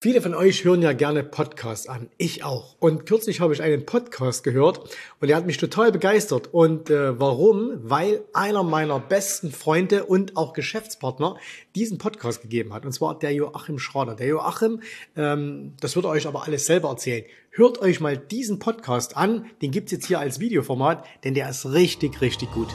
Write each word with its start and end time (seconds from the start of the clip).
Viele 0.00 0.22
von 0.22 0.32
euch 0.32 0.62
hören 0.62 0.80
ja 0.80 0.92
gerne 0.92 1.24
Podcasts 1.24 1.88
an, 1.88 2.08
ich 2.18 2.44
auch. 2.44 2.76
Und 2.78 3.04
kürzlich 3.04 3.40
habe 3.40 3.52
ich 3.52 3.60
einen 3.60 3.84
Podcast 3.84 4.44
gehört 4.44 4.78
und 5.18 5.26
der 5.26 5.36
hat 5.36 5.44
mich 5.44 5.56
total 5.56 5.90
begeistert. 5.90 6.54
Und 6.54 6.88
äh, 6.88 7.18
warum? 7.18 7.80
Weil 7.82 8.22
einer 8.32 8.62
meiner 8.62 9.00
besten 9.00 9.50
Freunde 9.50 10.04
und 10.04 10.36
auch 10.36 10.52
Geschäftspartner 10.52 11.36
diesen 11.74 11.98
Podcast 11.98 12.42
gegeben 12.42 12.74
hat. 12.74 12.86
Und 12.86 12.92
zwar 12.92 13.18
der 13.18 13.32
Joachim 13.32 13.80
Schrader. 13.80 14.14
Der 14.14 14.28
Joachim, 14.28 14.82
ähm, 15.16 15.74
das 15.80 15.96
wird 15.96 16.04
er 16.04 16.10
euch 16.10 16.28
aber 16.28 16.44
alles 16.44 16.66
selber 16.66 16.90
erzählen. 16.90 17.24
Hört 17.50 17.80
euch 17.80 17.98
mal 17.98 18.16
diesen 18.16 18.60
Podcast 18.60 19.16
an. 19.16 19.46
Den 19.62 19.72
gibt's 19.72 19.90
jetzt 19.90 20.06
hier 20.06 20.20
als 20.20 20.38
Videoformat, 20.38 21.04
denn 21.24 21.34
der 21.34 21.50
ist 21.50 21.72
richtig, 21.72 22.20
richtig 22.20 22.52
gut. 22.52 22.68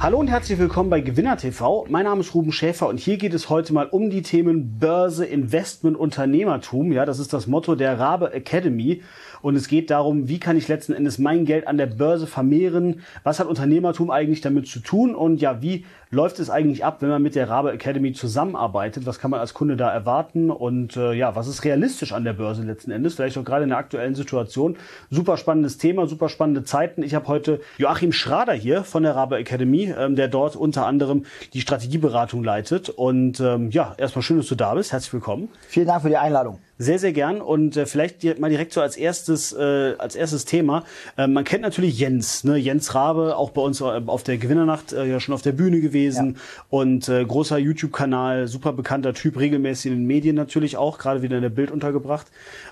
Hallo 0.00 0.20
und 0.20 0.28
herzlich 0.28 0.60
willkommen 0.60 0.90
bei 0.90 1.00
Gewinner 1.00 1.36
TV. 1.36 1.84
Mein 1.88 2.04
Name 2.04 2.20
ist 2.20 2.32
Ruben 2.32 2.52
Schäfer 2.52 2.86
und 2.86 3.00
hier 3.00 3.18
geht 3.18 3.34
es 3.34 3.50
heute 3.50 3.72
mal 3.72 3.86
um 3.86 4.10
die 4.10 4.22
Themen 4.22 4.78
Börse, 4.78 5.26
Investment, 5.26 5.96
Unternehmertum. 5.96 6.92
Ja, 6.92 7.04
das 7.04 7.18
ist 7.18 7.32
das 7.32 7.48
Motto 7.48 7.74
der 7.74 7.98
Rabe 7.98 8.32
Academy. 8.32 9.02
Und 9.42 9.56
es 9.56 9.66
geht 9.66 9.90
darum, 9.90 10.28
wie 10.28 10.38
kann 10.38 10.56
ich 10.56 10.68
letzten 10.68 10.92
Endes 10.92 11.18
mein 11.18 11.44
Geld 11.44 11.66
an 11.66 11.78
der 11.78 11.86
Börse 11.86 12.28
vermehren? 12.28 13.00
Was 13.24 13.40
hat 13.40 13.48
Unternehmertum 13.48 14.12
eigentlich 14.12 14.40
damit 14.40 14.68
zu 14.68 14.78
tun? 14.78 15.16
Und 15.16 15.40
ja, 15.40 15.62
wie 15.62 15.84
läuft 16.10 16.38
es 16.38 16.50
eigentlich 16.50 16.84
ab, 16.84 16.98
wenn 17.00 17.08
man 17.08 17.22
mit 17.22 17.34
der 17.34 17.48
Rabe 17.48 17.72
Academy 17.72 18.12
zusammenarbeitet? 18.12 19.06
Was 19.06 19.18
kann 19.18 19.30
man 19.30 19.40
als 19.40 19.54
Kunde 19.54 19.76
da 19.76 19.90
erwarten? 19.90 20.50
Und 20.50 20.96
äh, 20.96 21.12
ja, 21.12 21.36
was 21.36 21.48
ist 21.48 21.64
realistisch 21.64 22.12
an 22.12 22.24
der 22.24 22.32
Börse 22.32 22.62
letzten 22.62 22.90
Endes? 22.90 23.14
Vielleicht 23.14 23.36
auch 23.38 23.44
gerade 23.44 23.64
in 23.64 23.70
der 23.70 23.78
aktuellen 23.78 24.14
Situation. 24.14 24.76
Super 25.10 25.36
spannendes 25.36 25.78
Thema, 25.78 26.06
super 26.06 26.28
spannende 26.28 26.64
Zeiten. 26.64 27.02
Ich 27.02 27.14
habe 27.14 27.28
heute 27.28 27.60
Joachim 27.76 28.12
Schrader 28.12 28.54
hier 28.54 28.84
von 28.84 29.02
der 29.02 29.14
Rabe 29.14 29.36
Academy, 29.36 29.94
ähm, 29.96 30.16
der 30.16 30.28
dort 30.28 30.56
unter 30.56 30.86
anderem 30.86 31.24
die 31.52 31.60
Strategieberatung 31.60 32.42
leitet. 32.42 32.88
Und 32.88 33.40
ähm, 33.40 33.70
ja, 33.70 33.94
erstmal 33.98 34.22
schön, 34.22 34.38
dass 34.38 34.46
du 34.46 34.54
da 34.54 34.74
bist. 34.74 34.92
Herzlich 34.92 35.12
willkommen. 35.12 35.48
Vielen 35.68 35.86
Dank 35.86 36.02
für 36.02 36.08
die 36.08 36.16
Einladung. 36.16 36.58
Sehr, 36.80 37.00
sehr 37.00 37.12
gern. 37.12 37.40
Und 37.40 37.76
äh, 37.76 37.86
vielleicht 37.86 38.38
mal 38.38 38.50
direkt 38.50 38.72
so 38.72 38.80
als 38.80 38.96
erstes, 38.96 39.52
äh, 39.52 39.94
als 39.98 40.14
erstes 40.14 40.44
Thema. 40.44 40.84
Äh, 41.16 41.26
man 41.26 41.42
kennt 41.42 41.62
natürlich 41.62 41.98
Jens, 41.98 42.44
ne? 42.44 42.56
Jens 42.56 42.94
Rabe, 42.94 43.36
auch 43.36 43.50
bei 43.50 43.60
uns 43.60 43.80
äh, 43.80 44.00
auf 44.06 44.22
der 44.22 44.38
Gewinnernacht 44.38 44.92
äh, 44.92 45.04
ja 45.04 45.18
schon 45.18 45.34
auf 45.34 45.42
der 45.42 45.52
Bühne 45.52 45.80
gewesen. 45.80 45.97
Ja. 46.06 46.42
Und 46.70 47.08
äh, 47.08 47.24
großer 47.24 47.58
YouTube-Kanal, 47.58 48.48
super 48.48 48.72
bekannter 48.72 49.14
Typ, 49.14 49.38
regelmäßig 49.38 49.92
in 49.92 49.98
den 49.98 50.06
Medien 50.06 50.36
natürlich 50.36 50.76
auch, 50.76 50.98
gerade 50.98 51.22
wieder 51.22 51.36
in 51.36 51.42
der 51.42 51.48
Bild 51.50 51.70
untergebracht. 51.70 52.26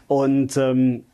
Und 0.09 0.57
ähm, 0.57 1.05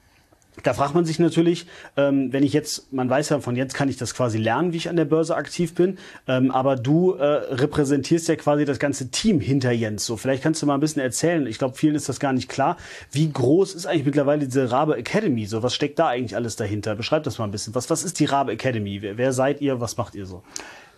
da 0.63 0.75
fragt 0.75 0.95
man 0.95 1.07
sich 1.07 1.19
natürlich, 1.19 1.67
ähm, 1.97 2.31
wenn 2.33 2.43
ich 2.43 2.53
jetzt, 2.53 2.93
man 2.93 3.09
weiß 3.09 3.31
ja, 3.31 3.41
von 3.41 3.57
jetzt 3.57 3.75
kann 3.75 3.89
ich 3.89 3.97
das 3.97 4.15
quasi 4.15 4.37
lernen, 4.37 4.73
wie 4.73 4.77
ich 4.77 4.91
an 4.91 4.97
der 4.97 5.07
Börse 5.07 5.35
aktiv 5.35 5.75
bin, 5.75 5.97
ähm, 6.29 6.51
aber 6.51 6.77
du 6.77 7.15
äh, 7.15 7.25
repräsentierst 7.25 8.29
ja 8.29 8.37
quasi 8.37 8.67
das 8.67 8.79
ganze 8.79 9.11
Team 9.11 9.41
hinter 9.41 9.73
Jens. 9.73 10.05
So, 10.05 10.19
vielleicht 10.19 10.43
kannst 10.43 10.61
du 10.61 10.67
mal 10.67 10.75
ein 10.75 10.81
bisschen 10.81 11.01
erzählen. 11.01 11.47
Ich 11.47 11.57
glaube, 11.57 11.77
vielen 11.77 11.95
ist 11.95 12.09
das 12.09 12.21
gar 12.21 12.35
nicht 12.35 12.51
klar. 12.51 12.77
Wie 13.11 13.31
groß 13.33 13.75
ist 13.75 13.87
eigentlich 13.87 14.05
mittlerweile 14.05 14.45
diese 14.45 14.71
Rabe 14.71 14.97
Academy? 14.97 15.47
So, 15.47 15.63
was 15.63 15.75
steckt 15.75 15.99
da 15.99 16.09
eigentlich 16.09 16.37
alles 16.37 16.57
dahinter? 16.57 16.95
Beschreib 16.97 17.23
das 17.23 17.39
mal 17.39 17.45
ein 17.45 17.51
bisschen. 17.51 17.75
Was, 17.75 17.89
was 17.89 18.05
ist 18.05 18.21
die 18.21 18.27
Rabe 18.27 18.53
Academy? 18.53 19.01
Wer, 19.01 19.17
wer 19.17 19.33
seid 19.33 19.63
ihr? 19.63 19.81
Was 19.81 19.97
macht 19.97 20.15
ihr 20.15 20.27
so? 20.27 20.43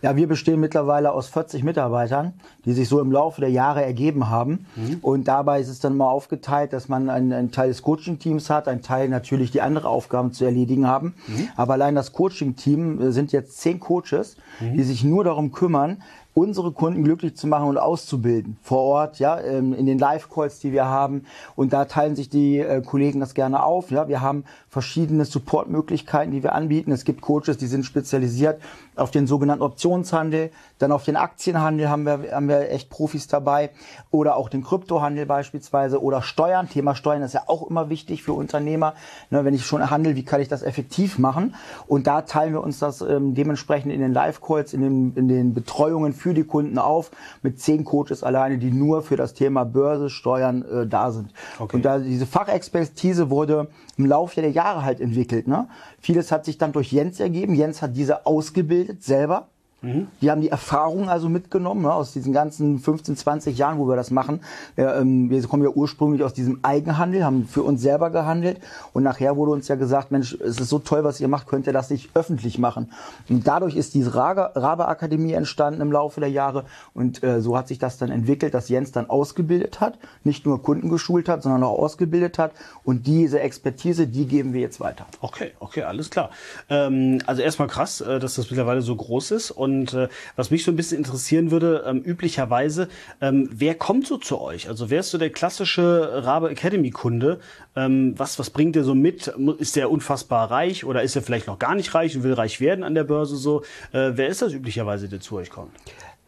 Ja, 0.04 0.16
wir 0.16 0.28
bestehen 0.28 0.60
mittlerweile 0.60 1.12
aus 1.12 1.28
40 1.28 1.64
Mitarbeitern, 1.64 2.34
die 2.66 2.74
sich 2.74 2.90
so 2.90 3.00
im 3.00 3.10
Laufe 3.10 3.40
der 3.40 3.48
Jahre 3.48 3.82
ergeben 3.82 4.28
haben. 4.28 4.66
Mhm. 4.76 4.98
Und 5.00 5.28
dabei 5.28 5.62
ist 5.62 5.70
es 5.70 5.80
dann 5.80 5.96
mal 5.96 6.10
aufgeteilt, 6.10 6.74
dass 6.74 6.90
man 6.90 7.08
einen, 7.08 7.32
einen 7.32 7.52
Teil 7.52 7.68
des 7.68 7.80
Coaching-Teams 7.80 8.50
hat, 8.50 8.68
einen 8.68 8.82
Teil 8.82 9.08
natürlich 9.08 9.50
die 9.50 9.62
andere 9.62 9.88
Aufgaben 9.88 10.34
zu 10.34 10.44
erledigen 10.44 10.86
haben. 10.86 11.14
Mhm. 11.26 11.48
Aber 11.56 11.72
allein 11.72 11.94
das 11.94 12.12
Coaching-Team 12.12 13.00
äh, 13.00 13.12
sind 13.12 13.32
jetzt 13.32 13.58
zehn 13.62 13.80
Coaches, 13.80 14.36
mhm. 14.60 14.76
die 14.76 14.82
sich 14.82 15.04
nur 15.04 15.24
darum 15.24 15.52
kümmern, 15.52 16.02
unsere 16.34 16.72
Kunden 16.72 17.04
glücklich 17.04 17.36
zu 17.36 17.46
machen 17.46 17.68
und 17.68 17.78
auszubilden 17.78 18.56
vor 18.60 18.80
Ort, 18.80 19.18
ja, 19.20 19.40
ähm, 19.40 19.72
in 19.72 19.86
den 19.86 19.98
Live-Calls, 19.98 20.58
die 20.58 20.72
wir 20.72 20.84
haben. 20.86 21.24
Und 21.54 21.72
da 21.72 21.84
teilen 21.84 22.16
sich 22.16 22.28
die 22.28 22.58
äh, 22.58 22.82
Kollegen 22.82 23.20
das 23.20 23.34
gerne 23.34 23.62
auf. 23.62 23.90
Ja, 23.92 24.08
wir 24.08 24.20
haben 24.20 24.44
verschiedene 24.68 25.24
Support-Möglichkeiten, 25.24 26.32
die 26.32 26.42
wir 26.42 26.52
anbieten. 26.52 26.90
Es 26.90 27.04
gibt 27.04 27.20
Coaches, 27.20 27.56
die 27.56 27.68
sind 27.68 27.84
spezialisiert 27.84 28.60
auf 28.96 29.10
den 29.10 29.26
sogenannten 29.26 29.62
Optionshandel, 29.62 30.50
dann 30.78 30.92
auf 30.92 31.04
den 31.04 31.16
Aktienhandel 31.16 31.88
haben 31.88 32.04
wir, 32.04 32.32
haben 32.32 32.48
wir 32.48 32.70
echt 32.70 32.90
Profis 32.90 33.26
dabei 33.26 33.70
oder 34.10 34.36
auch 34.36 34.48
den 34.48 34.62
Kryptohandel 34.62 35.26
beispielsweise 35.26 36.02
oder 36.02 36.22
Steuern. 36.22 36.68
Thema 36.68 36.94
Steuern 36.94 37.22
ist 37.22 37.34
ja 37.34 37.42
auch 37.46 37.68
immer 37.68 37.90
wichtig 37.90 38.22
für 38.22 38.32
Unternehmer. 38.32 38.94
Ne, 39.30 39.44
wenn 39.44 39.54
ich 39.54 39.66
schon 39.66 39.90
handel, 39.90 40.16
wie 40.16 40.24
kann 40.24 40.40
ich 40.40 40.48
das 40.48 40.62
effektiv 40.62 41.18
machen? 41.18 41.54
Und 41.86 42.06
da 42.06 42.22
teilen 42.22 42.52
wir 42.52 42.62
uns 42.62 42.78
das 42.78 43.00
ähm, 43.00 43.34
dementsprechend 43.34 43.92
in 43.92 44.00
den 44.00 44.12
Live-Calls, 44.12 44.72
in 44.72 44.82
den, 44.82 45.12
in 45.16 45.28
den 45.28 45.54
Betreuungen 45.54 46.12
für 46.12 46.34
die 46.34 46.44
Kunden 46.44 46.78
auf 46.78 47.10
mit 47.42 47.60
zehn 47.60 47.84
Coaches 47.84 48.22
alleine, 48.22 48.58
die 48.58 48.70
nur 48.70 49.02
für 49.02 49.16
das 49.16 49.34
Thema 49.34 49.64
Börse, 49.64 50.10
Steuern 50.10 50.64
äh, 50.64 50.86
da 50.86 51.10
sind. 51.10 51.30
Okay. 51.58 51.76
Und 51.76 51.84
da 51.84 51.98
diese 51.98 52.26
Fachexpertise 52.26 53.30
wurde 53.30 53.68
im 53.96 54.06
Laufe 54.06 54.40
der 54.40 54.50
Jahre 54.50 54.84
halt 54.84 55.00
entwickelt. 55.00 55.46
Ne? 55.46 55.68
Vieles 56.00 56.32
hat 56.32 56.44
sich 56.44 56.58
dann 56.58 56.72
durch 56.72 56.92
Jens 56.92 57.20
ergeben. 57.20 57.54
Jens 57.54 57.82
hat 57.82 57.96
diese 57.96 58.26
ausgebildet 58.26 58.83
selber 59.00 59.48
Mhm. 59.84 60.08
Die 60.20 60.30
haben 60.30 60.40
die 60.40 60.48
Erfahrung 60.48 61.08
also 61.08 61.28
mitgenommen 61.28 61.82
ne, 61.82 61.92
aus 61.92 62.12
diesen 62.12 62.32
ganzen 62.32 62.78
15, 62.78 63.16
20 63.16 63.58
Jahren, 63.58 63.78
wo 63.78 63.86
wir 63.88 63.96
das 63.96 64.10
machen. 64.10 64.40
Ja, 64.76 64.98
ähm, 64.98 65.30
wir 65.30 65.42
kommen 65.42 65.62
ja 65.62 65.68
ursprünglich 65.68 66.22
aus 66.22 66.32
diesem 66.32 66.60
Eigenhandel, 66.62 67.24
haben 67.24 67.46
für 67.46 67.62
uns 67.62 67.82
selber 67.82 68.10
gehandelt 68.10 68.60
und 68.92 69.02
nachher 69.02 69.36
wurde 69.36 69.52
uns 69.52 69.68
ja 69.68 69.74
gesagt, 69.74 70.10
Mensch, 70.10 70.32
es 70.34 70.58
ist 70.58 70.68
so 70.68 70.78
toll, 70.78 71.04
was 71.04 71.20
ihr 71.20 71.28
macht, 71.28 71.46
könnt 71.46 71.66
ihr 71.66 71.72
das 71.72 71.90
nicht 71.90 72.10
öffentlich 72.14 72.58
machen. 72.58 72.90
Und 73.28 73.46
dadurch 73.46 73.76
ist 73.76 73.94
diese 73.94 74.14
Rabe-Akademie 74.14 75.32
entstanden 75.32 75.80
im 75.80 75.92
Laufe 75.92 76.20
der 76.20 76.30
Jahre 76.30 76.64
und 76.94 77.22
äh, 77.22 77.40
so 77.40 77.56
hat 77.56 77.68
sich 77.68 77.78
das 77.78 77.98
dann 77.98 78.10
entwickelt, 78.10 78.54
dass 78.54 78.68
Jens 78.68 78.92
dann 78.92 79.10
ausgebildet 79.10 79.80
hat, 79.80 79.98
nicht 80.24 80.46
nur 80.46 80.62
Kunden 80.62 80.88
geschult 80.88 81.28
hat, 81.28 81.42
sondern 81.42 81.62
auch 81.62 81.78
ausgebildet 81.78 82.38
hat 82.38 82.52
und 82.84 83.06
diese 83.06 83.40
Expertise, 83.40 84.06
die 84.06 84.26
geben 84.26 84.54
wir 84.54 84.60
jetzt 84.60 84.80
weiter. 84.80 85.06
Okay, 85.20 85.52
okay, 85.60 85.82
alles 85.82 86.10
klar. 86.10 86.30
Ähm, 86.70 87.20
also 87.26 87.42
erstmal 87.42 87.68
krass, 87.68 88.00
äh, 88.00 88.18
dass 88.18 88.34
das 88.34 88.50
mittlerweile 88.50 88.80
so 88.80 88.96
groß 88.96 89.32
ist 89.32 89.50
und 89.50 89.73
und 89.80 89.94
äh, 89.94 90.08
was 90.36 90.50
mich 90.50 90.64
so 90.64 90.70
ein 90.70 90.76
bisschen 90.76 90.98
interessieren 90.98 91.50
würde, 91.50 91.84
ähm, 91.86 92.02
üblicherweise, 92.02 92.88
ähm, 93.20 93.48
wer 93.52 93.74
kommt 93.74 94.06
so 94.06 94.18
zu 94.18 94.40
euch? 94.40 94.68
Also 94.68 94.90
wer 94.90 95.00
ist 95.00 95.10
so 95.10 95.18
der 95.18 95.30
klassische 95.30 96.24
Rabe 96.24 96.50
Academy 96.50 96.90
Kunde? 96.90 97.40
Ähm, 97.76 98.14
was, 98.16 98.38
was 98.38 98.50
bringt 98.50 98.76
der 98.76 98.84
so 98.84 98.94
mit? 98.94 99.28
Ist 99.58 99.76
der 99.76 99.90
unfassbar 99.90 100.50
reich 100.50 100.84
oder 100.84 101.02
ist 101.02 101.16
er 101.16 101.22
vielleicht 101.22 101.46
noch 101.46 101.58
gar 101.58 101.74
nicht 101.74 101.94
reich 101.94 102.16
und 102.16 102.22
will 102.22 102.34
reich 102.34 102.60
werden 102.60 102.84
an 102.84 102.94
der 102.94 103.04
Börse 103.04 103.36
so? 103.36 103.62
Äh, 103.92 104.12
wer 104.14 104.28
ist 104.28 104.42
das 104.42 104.52
üblicherweise, 104.52 105.08
der 105.08 105.20
zu 105.20 105.36
euch 105.36 105.50
kommt? 105.50 105.72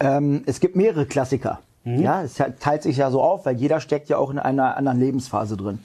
Ähm, 0.01 0.43
es 0.47 0.61
gibt 0.61 0.77
mehrere 0.77 1.07
Klassiker. 1.07 1.61
Mhm. 1.85 2.01
Ja, 2.01 2.23
es 2.23 2.35
teilt 2.35 2.83
sich 2.83 2.97
ja 2.97 3.11
so 3.11 3.23
auf, 3.23 3.47
weil 3.47 3.57
jeder 3.57 3.81
steckt 3.81 4.09
ja 4.09 4.19
auch 4.19 4.31
in 4.31 4.39
einer 4.39 4.77
anderen 4.77 4.99
Lebensphase 4.99 5.57
drin. 5.57 5.79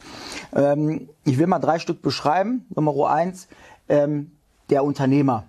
Ähm, 0.54 1.10
ich 1.26 1.38
will 1.38 1.48
mal 1.48 1.60
drei 1.60 1.78
Stück 1.78 2.02
beschreiben. 2.02 2.66
Nummer 2.76 3.10
eins, 3.10 3.48
ähm, 3.88 4.32
der 4.72 4.84
Unternehmer 4.84 5.46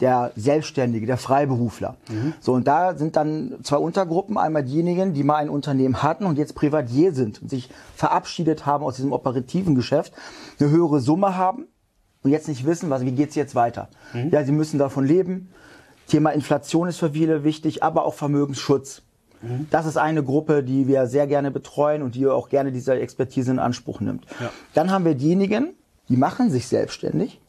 der 0.00 0.32
Selbstständige, 0.36 1.06
der 1.06 1.16
Freiberufler. 1.16 1.96
Mhm. 2.08 2.34
So, 2.40 2.52
und 2.54 2.66
da 2.66 2.96
sind 2.96 3.16
dann 3.16 3.56
zwei 3.62 3.76
Untergruppen. 3.76 4.36
Einmal 4.36 4.64
diejenigen, 4.64 5.14
die 5.14 5.22
mal 5.22 5.36
ein 5.36 5.48
Unternehmen 5.48 6.02
hatten 6.02 6.26
und 6.26 6.38
jetzt 6.38 6.54
Privatier 6.54 7.12
sind 7.12 7.40
und 7.40 7.48
sich 7.48 7.70
verabschiedet 7.94 8.66
haben 8.66 8.84
aus 8.84 8.96
diesem 8.96 9.12
operativen 9.12 9.74
Geschäft, 9.74 10.12
eine 10.58 10.70
höhere 10.70 11.00
Summe 11.00 11.36
haben 11.36 11.66
und 12.22 12.30
jetzt 12.30 12.48
nicht 12.48 12.66
wissen, 12.66 12.90
was, 12.90 13.04
wie 13.04 13.12
geht's 13.12 13.34
jetzt 13.34 13.54
weiter. 13.54 13.88
Mhm. 14.12 14.30
Ja, 14.30 14.44
sie 14.44 14.52
müssen 14.52 14.78
davon 14.78 15.06
leben. 15.06 15.50
Thema 16.08 16.30
Inflation 16.30 16.88
ist 16.88 16.98
für 16.98 17.10
viele 17.10 17.44
wichtig, 17.44 17.82
aber 17.82 18.04
auch 18.04 18.14
Vermögensschutz. 18.14 19.02
Mhm. 19.42 19.66
Das 19.70 19.86
ist 19.86 19.96
eine 19.96 20.22
Gruppe, 20.22 20.62
die 20.62 20.88
wir 20.88 21.06
sehr 21.06 21.26
gerne 21.26 21.50
betreuen 21.50 22.02
und 22.02 22.14
die 22.14 22.26
auch 22.26 22.48
gerne 22.48 22.72
diese 22.72 22.94
Expertise 22.94 23.50
in 23.50 23.58
Anspruch 23.58 24.00
nimmt. 24.00 24.24
Ja. 24.40 24.50
Dann 24.74 24.90
haben 24.90 25.04
wir 25.04 25.14
diejenigen, 25.14 25.74
die 26.08 26.16
machen 26.16 26.50
sich 26.50 26.66
selbstständig, 26.66 27.40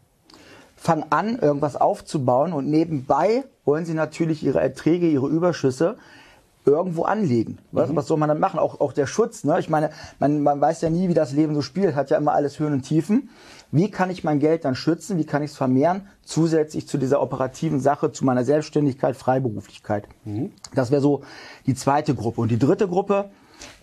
fangen 0.83 1.05
an, 1.11 1.39
irgendwas 1.39 1.77
aufzubauen 1.77 2.51
und 2.51 2.69
nebenbei 2.69 3.45
wollen 3.63 3.85
sie 3.85 3.94
natürlich 3.94 4.44
ihre 4.44 4.59
Erträge, 4.59 5.07
ihre 5.07 5.29
Überschüsse 5.29 5.95
irgendwo 6.66 7.03
anlegen. 7.03 7.58
Was, 7.72 7.90
mhm. 7.90 7.96
was 7.96 8.08
soll 8.08 8.17
man 8.17 8.28
dann 8.28 8.41
machen? 8.41 8.59
Auch, 8.59 8.81
auch 8.81 8.91
der 8.91 9.08
Schutz. 9.08 9.46
Ne? 9.46 9.58
Ich 9.59 9.69
meine, 9.69 9.91
man, 10.19 10.43
man 10.43 10.59
weiß 10.59 10.81
ja 10.81 10.90
nie, 10.90 11.08
wie 11.08 11.13
das 11.13 11.31
Leben 11.31 11.55
so 11.55 11.61
spielt, 11.61 11.96
hat 11.96 12.09
ja 12.09 12.17
immer 12.17 12.34
alles 12.34 12.59
Höhen 12.59 12.73
und 12.73 12.81
Tiefen. 12.81 13.29
Wie 13.72 13.90
kann 13.90 14.09
ich 14.09 14.25
mein 14.25 14.40
Geld 14.40 14.66
dann 14.66 14.75
schützen? 14.75 15.17
Wie 15.17 15.23
kann 15.25 15.41
ich 15.41 15.52
es 15.52 15.58
vermehren? 15.58 16.08
Zusätzlich 16.25 16.85
zu 16.85 16.97
dieser 16.97 17.22
operativen 17.22 17.79
Sache, 17.79 18.11
zu 18.11 18.25
meiner 18.25 18.43
Selbstständigkeit, 18.43 19.16
Freiberuflichkeit. 19.16 20.09
Mhm. 20.25 20.52
Das 20.75 20.91
wäre 20.91 21.02
so 21.02 21.22
die 21.66 21.75
zweite 21.75 22.13
Gruppe. 22.13 22.41
Und 22.41 22.52
die 22.52 22.59
dritte 22.59 22.90
Gruppe, 22.90 23.29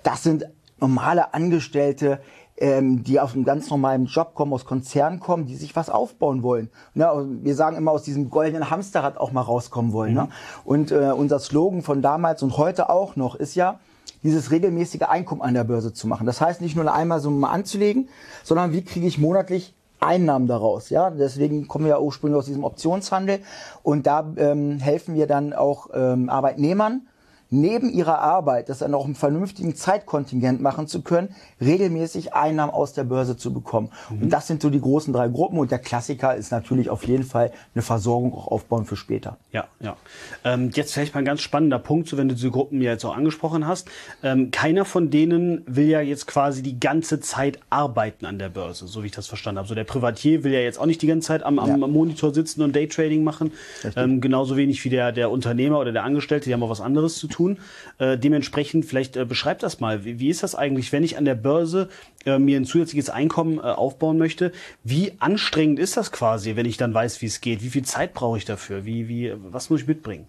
das 0.02 0.22
sind 0.22 0.44
normale 0.80 1.32
Angestellte, 1.32 2.20
ähm, 2.60 3.02
die 3.02 3.18
aus 3.18 3.34
einem 3.34 3.44
ganz 3.44 3.70
normalen 3.70 4.04
Job 4.06 4.34
kommen, 4.34 4.52
aus 4.52 4.64
Konzernen 4.64 5.18
kommen, 5.18 5.46
die 5.46 5.56
sich 5.56 5.74
was 5.74 5.90
aufbauen 5.90 6.42
wollen. 6.42 6.70
Ne? 6.94 7.08
Wir 7.42 7.54
sagen 7.54 7.76
immer 7.76 7.90
aus 7.90 8.02
diesem 8.02 8.30
goldenen 8.30 8.70
Hamsterrad 8.70 9.16
auch 9.16 9.32
mal 9.32 9.40
rauskommen 9.40 9.92
wollen. 9.92 10.14
Ne? 10.14 10.22
Mhm. 10.22 10.28
Ne? 10.28 10.32
Und 10.64 10.92
äh, 10.92 11.12
unser 11.16 11.38
Slogan 11.38 11.82
von 11.82 12.02
damals 12.02 12.42
und 12.42 12.56
heute 12.56 12.90
auch 12.90 13.16
noch 13.16 13.34
ist 13.34 13.54
ja, 13.54 13.80
dieses 14.22 14.50
regelmäßige 14.50 15.02
Einkommen 15.02 15.40
an 15.40 15.54
der 15.54 15.64
Börse 15.64 15.94
zu 15.94 16.06
machen. 16.06 16.26
Das 16.26 16.42
heißt 16.42 16.60
nicht 16.60 16.76
nur 16.76 16.84
eine 16.84 16.92
Einmalsumme 16.92 17.48
anzulegen, 17.48 18.08
sondern 18.44 18.72
wie 18.72 18.84
kriege 18.84 19.06
ich 19.06 19.16
monatlich 19.18 19.74
Einnahmen 20.00 20.46
daraus. 20.46 20.90
Ja, 20.90 21.10
deswegen 21.10 21.68
kommen 21.68 21.84
wir 21.84 21.90
ja 21.90 22.00
ursprünglich 22.00 22.38
aus 22.38 22.46
diesem 22.46 22.64
Optionshandel 22.64 23.40
und 23.82 24.06
da 24.06 24.32
ähm, 24.36 24.78
helfen 24.78 25.14
wir 25.14 25.26
dann 25.26 25.52
auch 25.52 25.88
ähm, 25.94 26.28
Arbeitnehmern, 26.28 27.06
neben 27.50 27.91
ihrer 27.91 28.20
Arbeit, 28.20 28.69
das 28.69 28.79
dann 28.79 28.94
auch 28.94 29.06
im 29.06 29.14
vernünftigen 29.14 29.75
Zeitkontingent 29.75 30.61
machen 30.61 30.87
zu 30.87 31.02
können, 31.02 31.35
regelmäßig 31.61 32.32
Einnahmen 32.32 32.73
aus 32.73 32.93
der 32.93 33.05
Börse 33.05 33.37
zu 33.37 33.52
bekommen. 33.52 33.91
Mhm. 34.08 34.23
Und 34.23 34.31
das 34.31 34.47
sind 34.47 34.62
so 34.62 34.70
die 34.70 34.81
großen 34.81 35.12
drei 35.12 35.29
Gruppen. 35.29 35.58
Und 35.58 35.70
der 35.70 35.81
Klassiker 35.81 36.35
ist 36.35 36.52
natürlich 36.52 36.88
auf 36.91 37.05
jeden 37.05 37.25
Fall 37.25 37.52
eine 37.75 37.82
Versorgung 37.82 38.32
auch 38.35 38.47
aufbauen 38.47 38.85
für 38.85 38.97
später. 38.97 39.37
Ja, 39.52 39.67
ja. 39.81 39.97
Ähm, 40.44 40.70
jetzt 40.75 40.94
vielleicht 40.94 41.14
mal 41.14 41.20
ein 41.20 41.25
ganz 41.25 41.41
spannender 41.41 41.79
Punkt, 41.79 42.08
so 42.08 42.17
wenn 42.17 42.29
du 42.29 42.35
diese 42.35 42.50
Gruppen 42.50 42.81
ja 42.81 42.93
jetzt 42.93 43.05
auch 43.05 43.17
angesprochen 43.17 43.67
hast. 43.67 43.88
Ähm, 44.23 44.50
keiner 44.52 44.85
von 44.85 45.11
denen 45.11 45.62
will 45.67 45.88
ja 45.88 46.00
jetzt 46.00 46.26
quasi 46.26 46.62
die 46.62 46.79
ganze 46.79 47.20
Zeit 47.20 47.58
arbeiten 47.69 48.26
an 48.26 48.38
der 48.38 48.49
Börse, 48.49 48.87
so 48.87 49.02
wie 49.02 49.06
ich 49.06 49.12
das 49.12 49.26
verstanden 49.26 49.58
habe. 49.58 49.69
So 49.69 49.75
der 49.75 49.85
Privatier 49.85 50.44
will 50.44 50.52
ja 50.52 50.61
jetzt 50.61 50.79
auch 50.79 50.87
nicht 50.87 51.02
die 51.02 51.08
ganze 51.08 51.26
Zeit 51.29 51.43
am, 51.43 51.58
am 51.58 51.81
ja. 51.81 51.87
Monitor 51.87 52.32
sitzen 52.32 52.62
und 52.62 52.76
Daytrading 52.76 53.25
machen. 53.25 53.52
Ähm, 53.97 54.20
genauso 54.20 54.56
wenig 54.56 54.85
wie 54.85 54.91
der, 54.91 55.11
der 55.11 55.31
Unternehmer 55.31 55.81
oder 55.81 55.91
der 55.93 56.05
Angestellte, 56.05 56.44
die 56.44 56.55
haben 56.55 56.62
auch 56.62 56.70
was 56.70 56.81
anderes 56.81 57.19
zu 57.19 57.26
tun 57.26 57.39
tun. 57.40 57.58
Äh, 57.98 58.19
dementsprechend, 58.19 58.84
vielleicht 58.84 59.16
äh, 59.16 59.25
beschreibt 59.25 59.62
das 59.62 59.81
mal. 59.81 60.04
Wie, 60.04 60.20
wie, 60.20 60.28
ist 60.28 60.42
das 60.42 60.54
eigentlich, 60.54 60.92
wenn 60.92 61.02
ich 61.02 61.16
an 61.16 61.25
der 61.25 61.34
Börse 61.34 61.88
äh, 62.26 62.38
mir 62.38 62.58
ein 62.58 62.66
zusätzliches 62.66 63.08
Einkommen 63.08 63.58
äh, 63.58 63.62
aufbauen 63.62 64.19
möchte? 64.19 64.52
Wie 64.84 65.12
anstrengend 65.19 65.78
ist 65.78 65.96
das 65.96 66.12
quasi, 66.12 66.56
wenn 66.56 66.66
ich 66.66 66.76
dann 66.76 66.92
weiß, 66.92 67.22
wie 67.22 67.26
es 67.26 67.40
geht? 67.40 67.62
Wie 67.62 67.70
viel 67.70 67.84
Zeit 67.84 68.12
brauche 68.12 68.37
ich 68.37 68.44
dafür? 68.44 68.84
Wie, 68.84 69.08
wie, 69.08 69.32
was 69.50 69.70
muss 69.70 69.81
ich 69.81 69.87
mitbringen? 69.87 70.26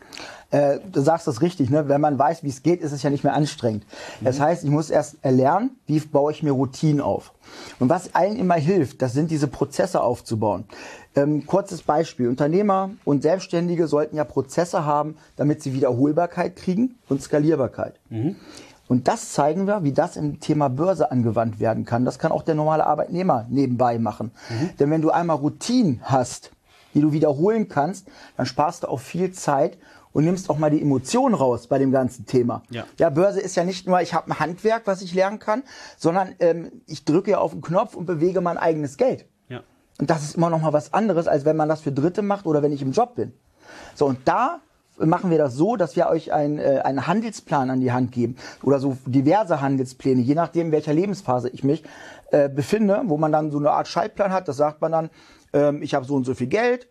Äh, 0.52 0.80
du 0.92 1.02
sagst 1.02 1.28
das 1.28 1.42
richtig, 1.42 1.70
ne? 1.70 1.88
Wenn 1.88 2.02
man 2.02 2.20
weiß, 2.20 2.44
wie 2.44 2.50
es 2.50 2.62
geht, 2.62 2.82
ist 2.82 2.92
es 2.92 3.04
ja 3.04 3.10
nicht 3.10 3.24
mehr 3.24 3.34
anstrengend. 3.34 3.86
Mhm. 4.20 4.26
Das 4.26 4.40
heißt, 4.40 4.64
ich 4.64 4.70
muss 4.70 4.90
erst 4.90 5.16
erlernen, 5.22 5.72
wie 5.88 6.00
baue 6.00 6.32
ich 6.32 6.44
mir 6.44 6.52
Routinen 6.52 7.02
auf. 7.02 7.34
Und 7.80 7.90
was 7.90 8.14
allen 8.14 8.36
immer 8.36 8.56
hilft, 8.56 9.02
das 9.02 9.14
sind 9.14 9.32
diese 9.32 9.48
Prozesse 9.48 10.02
aufzubauen. 10.02 10.66
Ähm, 11.16 11.46
kurzes 11.46 11.82
Beispiel. 11.82 12.28
Unternehmer 12.28 12.92
und 13.06 13.24
Selbstständige 13.24 13.88
sollten 13.88 14.18
ja 14.18 14.24
Prozesse 14.24 14.86
haben, 14.86 15.16
damit 15.38 15.64
sie 15.64 15.74
Wiederholbarkeit 15.74 16.56
kriegen 16.56 16.96
und 17.10 17.22
Skalierbarkeit. 17.22 17.96
Mhm. 18.10 18.36
Und 18.88 19.08
das 19.08 19.32
zeigen 19.32 19.68
wir, 19.68 19.86
wie 19.86 19.94
das 19.94 20.18
im 20.18 20.42
Thema 20.42 20.68
Börse 20.68 21.12
angewandt 21.12 21.62
werden 21.62 21.86
kann. 21.86 22.04
Das 22.04 22.20
kann 22.20 22.34
auch 22.34 22.44
der 22.44 22.56
normale 22.56 22.86
Arbeitnehmer 22.86 23.46
nebenbei 23.50 23.98
machen. 24.00 24.32
Mhm. 24.50 24.70
Denn 24.80 24.92
wenn 24.92 25.02
du 25.02 25.12
einmal 25.12 25.38
Routinen 25.38 26.02
hast, 26.04 26.52
die 26.94 27.00
du 27.00 27.14
wiederholen 27.14 27.70
kannst, 27.70 28.08
dann 28.36 28.46
sparst 28.46 28.84
du 28.84 28.88
auch 28.90 29.00
viel 29.00 29.32
Zeit 29.32 29.78
und 30.14 30.26
nimmst 30.26 30.50
auch 30.50 30.58
mal 30.58 30.70
die 30.70 30.82
Emotionen 30.82 31.36
raus 31.36 31.68
bei 31.68 31.78
dem 31.78 31.92
ganzen 31.92 32.26
Thema. 32.26 32.64
Ja, 32.70 32.86
ja 32.98 33.10
Börse 33.10 33.40
ist 33.40 33.56
ja 33.56 33.64
nicht 33.64 33.88
nur, 33.88 34.02
ich 34.02 34.14
habe 34.14 34.30
ein 34.30 34.40
Handwerk, 34.40 34.84
was 34.86 35.02
ich 35.02 35.14
lernen 35.14 35.40
kann, 35.40 35.64
sondern 35.98 36.36
ähm, 36.40 36.72
ich 36.88 37.06
drücke 37.06 37.32
ja 37.32 37.38
auf 37.40 37.52
den 37.52 37.62
Knopf 37.62 37.96
und 37.96 38.06
bewege 38.06 38.42
mein 38.42 38.58
eigenes 38.58 38.98
Geld. 38.98 39.26
Und 40.02 40.10
das 40.10 40.24
ist 40.24 40.36
immer 40.36 40.50
noch 40.50 40.60
mal 40.60 40.74
was 40.74 40.94
anderes, 40.96 41.28
als 41.28 41.46
wenn 41.46 41.56
man 41.56 41.70
das 41.70 41.82
für 41.82 41.92
Dritte 41.92 42.24
macht 42.24 42.48
oder 42.48 42.64
wenn 42.64 42.72
ich 42.72 42.82
im 42.82 42.92
Job 42.92 43.14
bin. 43.16 43.34
So, 43.94 44.08
und 44.08 44.18
da 44.26 44.62
machen 44.98 45.30
wir 45.30 45.38
das 45.38 45.54
so, 45.54 45.76
dass 45.76 45.96
wir 45.96 46.08
euch 46.08 46.34
ein, 46.34 46.58
äh, 46.58 46.82
einen 46.84 47.06
Handelsplan 47.06 47.70
an 47.70 47.80
die 47.80 47.92
Hand 47.92 48.12
geben 48.12 48.36
oder 48.64 48.80
so 48.80 48.98
diverse 49.06 49.62
Handelspläne, 49.62 50.22
je 50.22 50.34
nachdem, 50.34 50.68
in 50.68 50.72
welcher 50.72 50.94
Lebensphase 50.94 51.50
ich 51.50 51.64
mich 51.64 51.84
äh, 52.32 52.50
befinde, 52.50 53.02
wo 53.06 53.18
man 53.18 53.32
dann 53.32 53.52
so 53.52 53.60
eine 53.60 53.72
Art 53.72 53.88
Schaltplan 53.88 54.34
hat. 54.34 54.48
Das 54.48 54.58
sagt 54.58 54.82
man 54.82 54.92
dann, 54.92 55.10
ähm, 55.54 55.84
ich 55.84 55.94
habe 55.94 56.06
so 56.06 56.16
und 56.16 56.26
so 56.26 56.34
viel 56.34 56.48
Geld, 56.48 56.88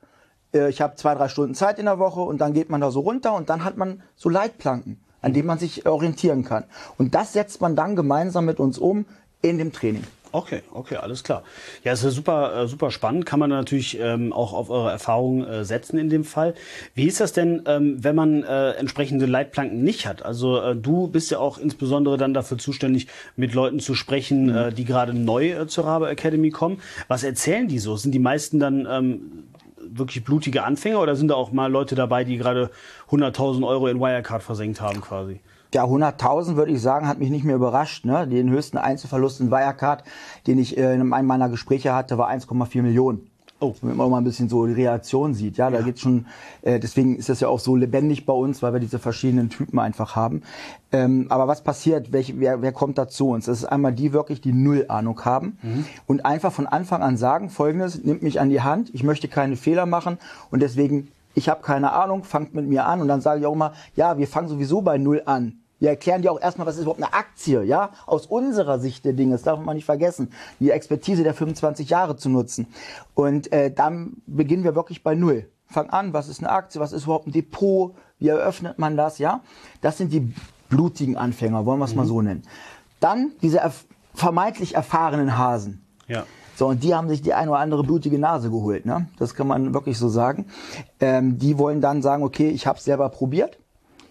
ich 0.52 0.80
habe 0.80 0.96
zwei, 0.96 1.14
drei 1.14 1.28
Stunden 1.28 1.54
Zeit 1.54 1.78
in 1.78 1.84
der 1.84 1.98
Woche 1.98 2.20
und 2.20 2.38
dann 2.40 2.52
geht 2.52 2.70
man 2.70 2.80
da 2.80 2.90
so 2.90 3.00
runter 3.00 3.34
und 3.34 3.50
dann 3.50 3.64
hat 3.64 3.76
man 3.76 4.02
so 4.16 4.28
Leitplanken, 4.28 5.00
an 5.22 5.32
denen 5.32 5.46
man 5.46 5.58
sich 5.58 5.86
orientieren 5.86 6.44
kann. 6.44 6.64
Und 6.98 7.14
das 7.14 7.32
setzt 7.32 7.60
man 7.60 7.76
dann 7.76 7.96
gemeinsam 7.96 8.46
mit 8.46 8.58
uns 8.58 8.78
um 8.78 9.06
in 9.42 9.58
dem 9.58 9.72
Training. 9.72 10.04
Okay, 10.32 10.62
okay, 10.72 10.96
alles 10.96 11.24
klar. 11.24 11.42
Ja, 11.82 11.92
es 11.92 12.04
ist 12.04 12.14
super, 12.14 12.62
äh, 12.62 12.68
super 12.68 12.92
spannend. 12.92 13.26
Kann 13.26 13.40
man 13.40 13.50
natürlich 13.50 13.98
ähm, 13.98 14.32
auch 14.32 14.52
auf 14.52 14.70
eure 14.70 14.90
Erfahrungen 14.90 15.44
äh, 15.44 15.64
setzen 15.64 15.98
in 15.98 16.08
dem 16.08 16.22
Fall. 16.22 16.54
Wie 16.94 17.06
ist 17.06 17.20
das 17.20 17.32
denn, 17.32 17.62
ähm, 17.66 17.96
wenn 18.04 18.14
man 18.14 18.44
äh, 18.44 18.72
entsprechende 18.72 19.26
Leitplanken 19.26 19.82
nicht 19.82 20.06
hat? 20.06 20.24
Also 20.24 20.60
äh, 20.60 20.76
du 20.76 21.08
bist 21.08 21.32
ja 21.32 21.38
auch 21.38 21.58
insbesondere 21.58 22.16
dann 22.16 22.32
dafür 22.32 22.58
zuständig, 22.58 23.08
mit 23.34 23.54
Leuten 23.54 23.80
zu 23.80 23.94
sprechen, 23.94 24.46
mhm. 24.46 24.56
äh, 24.56 24.72
die 24.72 24.84
gerade 24.84 25.14
neu 25.14 25.50
äh, 25.50 25.66
zur 25.66 25.86
Rabe 25.86 26.08
Academy 26.08 26.50
kommen. 26.50 26.80
Was 27.08 27.24
erzählen 27.24 27.66
die 27.66 27.80
so? 27.80 27.96
Sind 27.96 28.12
die 28.12 28.20
meisten 28.20 28.60
dann 28.60 28.86
ähm, 28.88 29.49
wirklich 29.92 30.24
blutige 30.24 30.64
Anfänger 30.64 31.00
oder 31.00 31.16
sind 31.16 31.28
da 31.28 31.34
auch 31.34 31.52
mal 31.52 31.70
Leute 31.70 31.94
dabei, 31.94 32.24
die 32.24 32.36
gerade 32.36 32.70
100.000 33.10 33.66
Euro 33.66 33.88
in 33.88 34.00
Wirecard 34.00 34.42
versenkt 34.42 34.80
haben 34.80 35.00
quasi? 35.00 35.40
Ja, 35.72 35.84
100.000 35.84 36.56
würde 36.56 36.72
ich 36.72 36.82
sagen, 36.82 37.06
hat 37.06 37.18
mich 37.18 37.30
nicht 37.30 37.44
mehr 37.44 37.54
überrascht. 37.54 38.04
Ne? 38.04 38.26
Den 38.26 38.50
höchsten 38.50 38.76
Einzelverlust 38.76 39.40
in 39.40 39.50
Wirecard, 39.50 40.02
den 40.46 40.58
ich 40.58 40.76
äh, 40.76 40.94
in 40.94 41.12
einem 41.12 41.26
meiner 41.26 41.48
Gespräche 41.48 41.94
hatte, 41.94 42.18
war 42.18 42.28
1,4 42.28 42.82
Millionen. 42.82 43.29
Oh. 43.60 43.74
Wenn 43.82 43.96
man 43.96 44.10
mal 44.10 44.18
ein 44.18 44.24
bisschen 44.24 44.48
so 44.48 44.66
die 44.66 44.72
Reaktion 44.72 45.34
sieht. 45.34 45.58
Ja, 45.58 45.70
da 45.70 45.78
ja. 45.78 45.84
geht's 45.84 46.00
schon, 46.00 46.26
äh, 46.62 46.80
deswegen 46.80 47.16
ist 47.16 47.28
das 47.28 47.40
ja 47.40 47.48
auch 47.48 47.60
so 47.60 47.76
lebendig 47.76 48.24
bei 48.24 48.32
uns, 48.32 48.62
weil 48.62 48.72
wir 48.72 48.80
diese 48.80 48.98
verschiedenen 48.98 49.50
Typen 49.50 49.78
einfach 49.78 50.16
haben. 50.16 50.42
Ähm, 50.92 51.26
aber 51.28 51.46
was 51.46 51.62
passiert, 51.62 52.10
welch, 52.12 52.34
wer, 52.38 52.62
wer 52.62 52.72
kommt 52.72 52.96
da 52.96 53.06
zu 53.06 53.28
uns? 53.28 53.44
Das 53.44 53.58
ist 53.58 53.64
einmal 53.66 53.92
die 53.92 54.14
wirklich, 54.14 54.40
die 54.40 54.52
null 54.52 54.86
Ahnung 54.88 55.24
haben 55.24 55.58
mhm. 55.62 55.84
und 56.06 56.24
einfach 56.24 56.52
von 56.52 56.66
Anfang 56.66 57.02
an 57.02 57.18
sagen, 57.18 57.50
folgendes, 57.50 58.02
nimmt 58.02 58.22
mich 58.22 58.40
an 58.40 58.48
die 58.48 58.62
Hand, 58.62 58.90
ich 58.94 59.02
möchte 59.02 59.28
keine 59.28 59.56
Fehler 59.56 59.86
machen 59.86 60.18
und 60.50 60.60
deswegen 60.60 61.08
ich 61.34 61.48
habe 61.48 61.62
keine 61.62 61.92
Ahnung, 61.92 62.24
fangt 62.24 62.54
mit 62.54 62.66
mir 62.66 62.86
an 62.86 63.00
und 63.00 63.08
dann 63.08 63.20
sage 63.20 63.40
ich 63.40 63.46
auch 63.46 63.52
immer, 63.52 63.72
ja, 63.94 64.18
wir 64.18 64.26
fangen 64.26 64.48
sowieso 64.48 64.82
bei 64.82 64.98
Null 64.98 65.22
an. 65.26 65.59
Wir 65.80 65.88
erklären 65.88 66.22
dir 66.22 66.30
auch 66.30 66.40
erstmal, 66.40 66.66
was 66.66 66.76
ist 66.76 66.82
überhaupt 66.82 67.02
eine 67.02 67.14
Aktie, 67.14 67.62
ja? 67.64 67.90
Aus 68.06 68.26
unserer 68.26 68.78
Sicht 68.78 69.04
der 69.04 69.14
Dinge, 69.14 69.32
das 69.32 69.42
darf 69.42 69.58
man 69.58 69.74
nicht 69.74 69.86
vergessen, 69.86 70.30
die 70.60 70.70
Expertise 70.70 71.24
der 71.24 71.34
25 71.34 71.88
Jahre 71.88 72.16
zu 72.16 72.28
nutzen. 72.28 72.68
Und 73.14 73.50
äh, 73.52 73.72
dann 73.72 74.18
beginnen 74.26 74.62
wir 74.62 74.74
wirklich 74.74 75.02
bei 75.02 75.14
Null. 75.14 75.48
Fang 75.66 75.88
an, 75.88 76.12
was 76.12 76.28
ist 76.28 76.40
eine 76.40 76.50
Aktie, 76.50 76.80
was 76.80 76.92
ist 76.92 77.04
überhaupt 77.04 77.26
ein 77.26 77.32
Depot, 77.32 77.94
wie 78.18 78.28
eröffnet 78.28 78.78
man 78.78 78.96
das, 78.96 79.18
ja? 79.18 79.40
Das 79.80 79.96
sind 79.96 80.12
die 80.12 80.34
blutigen 80.68 81.16
Anfänger, 81.16 81.64
wollen 81.64 81.78
wir 81.78 81.86
es 81.86 81.92
mhm. 81.92 81.96
mal 81.96 82.06
so 82.06 82.20
nennen. 82.20 82.42
Dann 83.00 83.32
diese 83.42 83.58
erf 83.58 83.86
vermeintlich 84.12 84.74
erfahrenen 84.74 85.38
Hasen. 85.38 85.86
Ja. 86.08 86.24
So, 86.56 86.66
und 86.66 86.82
die 86.82 86.94
haben 86.94 87.08
sich 87.08 87.22
die 87.22 87.32
eine 87.32 87.52
oder 87.52 87.60
andere 87.60 87.84
blutige 87.84 88.18
Nase 88.18 88.50
geholt, 88.50 88.84
ne? 88.84 89.08
Das 89.18 89.34
kann 89.34 89.46
man 89.46 89.72
wirklich 89.72 89.96
so 89.96 90.08
sagen. 90.08 90.46
Ähm, 90.98 91.38
die 91.38 91.56
wollen 91.56 91.80
dann 91.80 92.02
sagen, 92.02 92.22
okay, 92.22 92.50
ich 92.50 92.66
habe 92.66 92.76
es 92.76 92.84
selber 92.84 93.08
probiert 93.08 93.59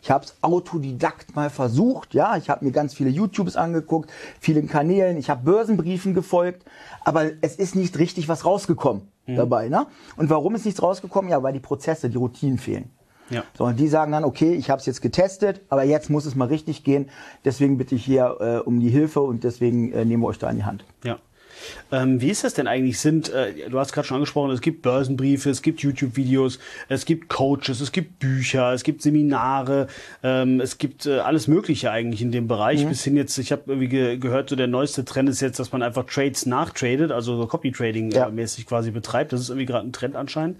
ich 0.01 0.11
habe 0.11 0.25
es 0.25 0.35
autodidakt 0.41 1.35
mal 1.35 1.49
versucht, 1.49 2.13
ja, 2.13 2.37
ich 2.37 2.49
habe 2.49 2.65
mir 2.65 2.71
ganz 2.71 2.93
viele 2.93 3.09
YouTubes 3.09 3.55
angeguckt, 3.55 4.11
vielen 4.39 4.67
Kanälen, 4.67 5.17
ich 5.17 5.29
habe 5.29 5.43
Börsenbriefen 5.43 6.13
gefolgt, 6.13 6.65
aber 7.03 7.31
es 7.41 7.55
ist 7.55 7.75
nicht 7.75 7.97
richtig 7.99 8.27
was 8.29 8.45
rausgekommen 8.45 9.03
mhm. 9.25 9.35
dabei, 9.35 9.69
ne? 9.69 9.87
Und 10.17 10.29
warum 10.29 10.55
ist 10.55 10.65
nichts 10.65 10.81
rausgekommen? 10.81 11.31
Ja, 11.31 11.43
weil 11.43 11.53
die 11.53 11.59
Prozesse, 11.59 12.09
die 12.09 12.17
Routinen 12.17 12.57
fehlen. 12.57 12.89
Ja. 13.29 13.43
So, 13.55 13.65
und 13.65 13.79
die 13.79 13.87
sagen 13.87 14.11
dann, 14.11 14.23
okay, 14.23 14.53
ich 14.53 14.69
habe 14.69 14.79
es 14.79 14.85
jetzt 14.85 15.01
getestet, 15.01 15.61
aber 15.69 15.83
jetzt 15.83 16.09
muss 16.09 16.25
es 16.25 16.35
mal 16.35 16.47
richtig 16.47 16.83
gehen. 16.83 17.09
Deswegen 17.45 17.77
bitte 17.77 17.95
ich 17.95 18.03
hier 18.03 18.37
äh, 18.39 18.57
um 18.57 18.79
die 18.79 18.89
Hilfe 18.89 19.21
und 19.21 19.43
deswegen 19.43 19.91
äh, 19.91 20.03
nehmen 20.03 20.23
wir 20.23 20.27
euch 20.27 20.39
da 20.39 20.47
an 20.47 20.55
die 20.55 20.63
Hand. 20.63 20.83
Ja. 21.03 21.19
Ähm, 21.91 22.21
wie 22.21 22.29
ist 22.29 22.43
das 22.43 22.53
denn 22.53 22.67
eigentlich? 22.67 22.99
Sind, 22.99 23.29
äh, 23.29 23.69
du 23.69 23.79
hast 23.79 23.93
gerade 23.93 24.07
schon 24.07 24.15
angesprochen, 24.15 24.51
es 24.51 24.61
gibt 24.61 24.81
Börsenbriefe, 24.81 25.49
es 25.49 25.61
gibt 25.61 25.81
YouTube-Videos, 25.81 26.59
es 26.87 27.05
gibt 27.05 27.29
Coaches, 27.29 27.81
es 27.81 27.91
gibt 27.91 28.19
Bücher, 28.19 28.73
es 28.73 28.83
gibt 28.83 29.01
Seminare, 29.01 29.87
ähm, 30.23 30.61
es 30.61 30.77
gibt 30.77 31.05
äh, 31.05 31.19
alles 31.19 31.47
Mögliche 31.47 31.91
eigentlich 31.91 32.21
in 32.21 32.31
dem 32.31 32.47
Bereich. 32.47 32.83
Mhm. 32.83 32.89
Bis 32.89 33.03
hin 33.03 33.15
jetzt, 33.15 33.37
ich 33.37 33.51
habe 33.51 33.63
irgendwie 33.67 33.87
ge 33.87 34.17
gehört, 34.17 34.49
so 34.49 34.55
der 34.55 34.67
neueste 34.67 35.05
Trend 35.05 35.29
ist 35.29 35.41
jetzt, 35.41 35.59
dass 35.59 35.71
man 35.71 35.81
einfach 35.81 36.05
Trades 36.05 36.45
nachtradet, 36.45 37.11
also 37.11 37.37
so 37.37 37.47
Copy-Trading 37.47 38.11
ja. 38.11 38.27
äh, 38.27 38.31
mäßig 38.31 38.65
quasi 38.65 38.91
betreibt. 38.91 39.33
Das 39.33 39.41
ist 39.41 39.49
irgendwie 39.49 39.65
gerade 39.65 39.87
ein 39.87 39.93
Trend 39.93 40.15
anscheinend. 40.15 40.57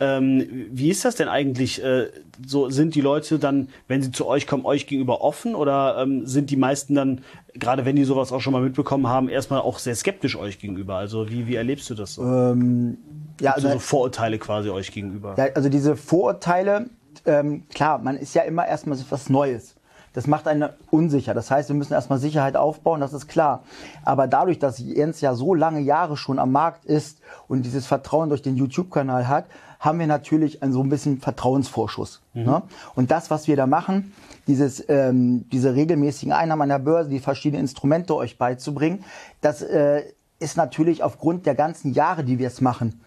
Ähm, 0.00 0.68
wie 0.70 0.90
ist 0.90 1.04
das 1.04 1.16
denn 1.16 1.28
eigentlich? 1.28 1.82
Äh, 1.82 2.08
so 2.46 2.70
sind 2.70 2.94
die 2.94 3.00
Leute 3.00 3.38
dann, 3.38 3.68
wenn 3.88 4.02
sie 4.02 4.12
zu 4.12 4.26
euch 4.26 4.46
kommen, 4.46 4.64
euch 4.64 4.86
gegenüber 4.86 5.22
offen 5.22 5.54
oder 5.54 5.98
ähm, 6.00 6.26
sind 6.26 6.50
die 6.50 6.56
meisten 6.56 6.94
dann 6.94 7.20
gerade 7.58 7.84
wenn 7.84 7.96
die 7.96 8.04
sowas 8.04 8.32
auch 8.32 8.40
schon 8.40 8.52
mal 8.52 8.62
mitbekommen 8.62 9.06
haben, 9.06 9.28
erstmal 9.28 9.60
auch 9.60 9.78
sehr 9.78 9.94
skeptisch 9.94 10.36
euch 10.36 10.58
gegenüber. 10.58 10.96
Also 10.96 11.28
wie, 11.28 11.46
wie 11.46 11.56
erlebst 11.56 11.88
du 11.90 11.94
das 11.94 12.14
so? 12.14 12.22
Ähm, 12.22 12.98
ja, 13.40 13.52
also, 13.52 13.68
so 13.68 13.78
Vorurteile 13.78 14.38
quasi 14.38 14.70
euch 14.70 14.92
gegenüber. 14.92 15.34
Ja, 15.36 15.46
also 15.54 15.68
diese 15.68 15.96
Vorurteile, 15.96 16.90
ähm, 17.26 17.68
klar, 17.68 17.98
man 17.98 18.16
ist 18.16 18.34
ja 18.34 18.42
immer 18.42 18.66
erstmal 18.66 18.98
was 19.10 19.28
Neues. 19.28 19.74
Das 20.14 20.26
macht 20.26 20.48
einen 20.48 20.70
unsicher. 20.90 21.34
Das 21.34 21.50
heißt, 21.50 21.68
wir 21.68 21.76
müssen 21.76 21.92
erstmal 21.92 22.18
Sicherheit 22.18 22.56
aufbauen, 22.56 23.00
das 23.00 23.12
ist 23.12 23.28
klar. 23.28 23.62
Aber 24.04 24.26
dadurch, 24.26 24.58
dass 24.58 24.78
Jens 24.78 25.20
ja 25.20 25.34
so 25.34 25.54
lange 25.54 25.80
Jahre 25.80 26.16
schon 26.16 26.38
am 26.38 26.50
Markt 26.50 26.84
ist 26.86 27.20
und 27.46 27.62
dieses 27.64 27.86
Vertrauen 27.86 28.28
durch 28.28 28.42
den 28.42 28.56
YouTube-Kanal 28.56 29.28
hat, 29.28 29.44
haben 29.78 29.98
wir 29.98 30.06
natürlich 30.06 30.62
ein, 30.62 30.72
so 30.72 30.82
ein 30.82 30.88
bisschen 30.88 31.20
Vertrauensvorschuss. 31.20 32.20
Mhm. 32.34 32.44
Ne? 32.44 32.62
Und 32.94 33.10
das, 33.10 33.30
was 33.30 33.46
wir 33.46 33.56
da 33.56 33.66
machen, 33.66 34.12
dieses, 34.46 34.84
ähm, 34.88 35.48
diese 35.50 35.74
regelmäßigen 35.74 36.32
Einnahmen 36.32 36.62
an 36.62 36.68
der 36.68 36.78
Börse, 36.78 37.10
die 37.10 37.20
verschiedenen 37.20 37.62
Instrumente 37.62 38.14
euch 38.16 38.38
beizubringen, 38.38 39.04
das 39.40 39.62
äh, 39.62 40.02
ist 40.40 40.56
natürlich 40.56 41.02
aufgrund 41.02 41.46
der 41.46 41.54
ganzen 41.54 41.92
Jahre, 41.92 42.24
die 42.24 42.38
wir 42.38 42.48
es 42.48 42.60
machen, 42.60 43.00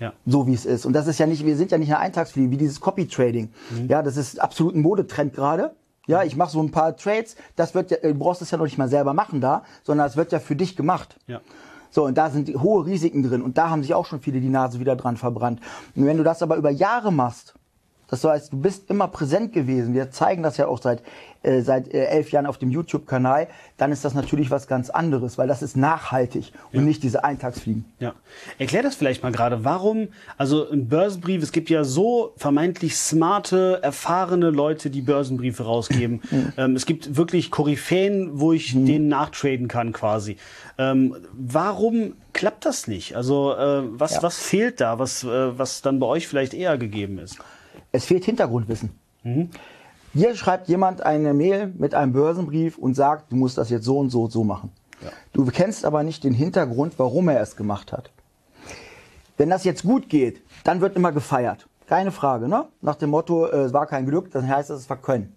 ja. 0.00 0.12
so 0.26 0.46
wie 0.46 0.54
es 0.54 0.66
ist. 0.66 0.84
Und 0.84 0.92
das 0.92 1.06
ist 1.06 1.18
ja 1.18 1.26
nicht, 1.26 1.46
wir 1.46 1.56
sind 1.56 1.70
ja 1.70 1.78
nicht 1.78 1.90
eine 1.90 2.00
Eintagsfliege, 2.00 2.50
wie 2.50 2.56
dieses 2.56 2.80
Copy 2.80 3.06
Trading. 3.06 3.50
Mhm. 3.70 3.88
Ja, 3.88 4.02
das 4.02 4.16
ist 4.16 4.40
absolut 4.40 4.74
ein 4.74 4.80
Modetrend 4.80 5.34
gerade. 5.34 5.74
Ja, 6.08 6.24
ich 6.24 6.36
mache 6.36 6.50
so 6.50 6.60
ein 6.60 6.72
paar 6.72 6.96
Trades, 6.96 7.36
das 7.54 7.74
wird 7.74 7.92
ja, 7.92 7.98
du 7.98 8.14
brauchst 8.14 8.42
es 8.42 8.50
ja 8.50 8.58
noch 8.58 8.64
nicht 8.64 8.76
mal 8.76 8.88
selber 8.88 9.14
machen 9.14 9.40
da, 9.40 9.62
sondern 9.84 10.08
es 10.08 10.16
wird 10.16 10.32
ja 10.32 10.40
für 10.40 10.56
dich 10.56 10.74
gemacht. 10.74 11.16
Ja. 11.28 11.40
So, 11.94 12.06
und 12.06 12.16
da 12.16 12.30
sind 12.30 12.48
hohe 12.48 12.86
Risiken 12.86 13.22
drin 13.22 13.42
und 13.42 13.58
da 13.58 13.68
haben 13.68 13.82
sich 13.82 13.92
auch 13.92 14.06
schon 14.06 14.20
viele 14.20 14.40
die 14.40 14.48
Nase 14.48 14.80
wieder 14.80 14.96
dran 14.96 15.18
verbrannt. 15.18 15.60
Und 15.94 16.06
wenn 16.06 16.16
du 16.16 16.24
das 16.24 16.42
aber 16.42 16.56
über 16.56 16.70
Jahre 16.70 17.12
machst, 17.12 17.54
Das 18.12 18.22
heißt, 18.24 18.52
du 18.52 18.58
bist 18.60 18.90
immer 18.90 19.08
präsent 19.08 19.54
gewesen. 19.54 19.94
Wir 19.94 20.10
zeigen 20.10 20.42
das 20.42 20.58
ja 20.58 20.66
auch 20.66 20.82
seit, 20.82 21.02
äh, 21.42 21.62
seit 21.62 21.88
äh, 21.94 22.04
elf 22.04 22.30
Jahren 22.30 22.44
auf 22.44 22.58
dem 22.58 22.70
YouTube-Kanal. 22.70 23.48
Dann 23.78 23.90
ist 23.90 24.04
das 24.04 24.12
natürlich 24.12 24.50
was 24.50 24.66
ganz 24.66 24.90
anderes, 24.90 25.38
weil 25.38 25.48
das 25.48 25.62
ist 25.62 25.78
nachhaltig 25.78 26.52
und 26.72 26.80
Ja. 26.80 26.84
nicht 26.84 27.02
diese 27.02 27.24
Eintagsfliegen. 27.24 27.86
Ja. 28.00 28.12
Erklär 28.58 28.82
das 28.82 28.96
vielleicht 28.96 29.22
mal 29.22 29.32
gerade. 29.32 29.64
Warum, 29.64 30.08
also 30.36 30.70
ein 30.70 30.88
Börsenbrief, 30.88 31.42
es 31.42 31.52
gibt 31.52 31.70
ja 31.70 31.84
so 31.84 32.34
vermeintlich 32.36 32.98
smarte, 32.98 33.78
erfahrene 33.82 34.50
Leute, 34.50 34.90
die 34.90 35.00
Börsenbriefe 35.00 35.62
rausgeben. 35.62 36.20
ähm, 36.58 36.76
es 36.76 36.84
gibt 36.84 37.16
wirklich 37.16 37.50
Koryphäen, 37.50 38.38
wo 38.38 38.52
ich 38.52 38.72
denen 38.74 39.08
nachtraden 39.08 39.68
kann 39.68 39.94
quasi. 39.94 40.36
Ähm, 40.76 41.16
warum 41.32 42.12
klappt 42.34 42.66
das 42.66 42.88
nicht? 42.88 43.16
Also 43.16 43.54
äh, 43.54 43.84
was, 43.98 44.16
Ja. 44.16 44.22
was 44.22 44.36
fehlt 44.38 44.82
da, 44.82 44.98
was, 44.98 45.24
äh, 45.24 45.58
was 45.58 45.80
dann 45.80 45.98
bei 45.98 46.06
euch 46.06 46.28
vielleicht 46.28 46.52
eher 46.52 46.76
gegeben 46.76 47.18
ist? 47.18 47.38
Es 47.92 48.06
fehlt 48.06 48.24
Hintergrundwissen. 48.24 48.90
Hier 50.14 50.34
schreibt 50.34 50.68
jemand 50.68 51.02
eine 51.02 51.34
Mail 51.34 51.72
mit 51.76 51.94
einem 51.94 52.12
Börsenbrief 52.12 52.78
und 52.78 52.94
sagt, 52.94 53.30
du 53.30 53.36
musst 53.36 53.58
das 53.58 53.70
jetzt 53.70 53.84
so 53.84 53.98
und 53.98 54.10
so 54.10 54.24
und 54.24 54.32
so 54.32 54.44
machen. 54.44 54.72
Du 55.32 55.44
kennst 55.46 55.84
aber 55.84 56.02
nicht 56.02 56.24
den 56.24 56.34
Hintergrund, 56.34 56.94
warum 56.98 57.28
er 57.28 57.40
es 57.40 57.56
gemacht 57.56 57.92
hat. 57.92 58.10
Wenn 59.36 59.50
das 59.50 59.64
jetzt 59.64 59.82
gut 59.82 60.08
geht, 60.08 60.42
dann 60.64 60.80
wird 60.80 60.96
immer 60.96 61.12
gefeiert. 61.12 61.66
Keine 61.86 62.12
Frage, 62.12 62.48
ne? 62.48 62.66
Nach 62.80 62.94
dem 62.94 63.10
Motto, 63.10 63.46
äh, 63.46 63.62
es 63.62 63.72
war 63.72 63.86
kein 63.86 64.06
Glück, 64.06 64.30
dann 64.30 64.48
heißt 64.48 64.70
es, 64.70 64.80
es 64.82 64.90
war 64.90 64.96
Können. 64.96 65.34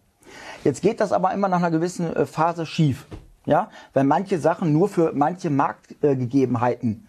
Jetzt 0.63 0.81
geht 0.81 0.99
das 0.99 1.11
aber 1.11 1.33
immer 1.33 1.47
nach 1.47 1.57
einer 1.57 1.71
gewissen 1.71 2.15
äh, 2.15 2.25
Phase 2.25 2.65
schief. 2.65 3.07
Ja? 3.45 3.69
Weil 3.93 4.03
manche 4.03 4.39
Sachen 4.39 4.71
nur 4.71 4.89
für 4.89 5.11
manche 5.13 5.49
Marktgegebenheiten 5.49 7.07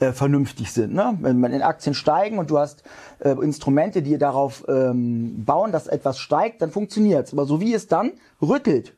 äh, 0.00 0.12
vernünftig 0.12 0.72
sind. 0.72 0.94
Ne? 0.94 1.16
Wenn 1.20 1.40
man 1.40 1.52
in 1.52 1.62
Aktien 1.62 1.94
steigen 1.94 2.38
und 2.38 2.50
du 2.50 2.58
hast 2.58 2.82
äh, 3.20 3.30
Instrumente, 3.30 4.02
die 4.02 4.18
darauf 4.18 4.64
ähm, 4.68 5.44
bauen, 5.44 5.72
dass 5.72 5.86
etwas 5.86 6.18
steigt, 6.18 6.62
dann 6.62 6.70
funktioniert's. 6.70 7.32
Aber 7.32 7.46
so 7.46 7.60
wie 7.60 7.74
es 7.74 7.86
dann 7.86 8.12
rüttelt, 8.40 8.94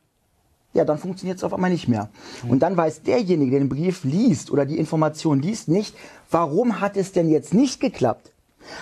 ja, 0.73 0.83
dann 0.83 0.97
funktioniert 0.97 1.37
es 1.37 1.43
auf 1.43 1.53
einmal 1.53 1.69
nicht 1.69 1.87
mehr. 1.87 2.09
Und 2.49 2.59
dann 2.59 2.75
weiß 2.75 3.03
derjenige, 3.03 3.51
der 3.51 3.59
den 3.61 3.69
Brief 3.69 4.03
liest 4.03 4.51
oder 4.51 4.65
die 4.65 4.77
Information 4.77 5.41
liest, 5.41 5.69
nicht, 5.69 5.95
warum 6.29 6.81
hat 6.81 6.97
es 6.97 7.13
denn 7.13 7.29
jetzt 7.29 7.53
nicht 7.53 7.79
geklappt? 7.79 8.33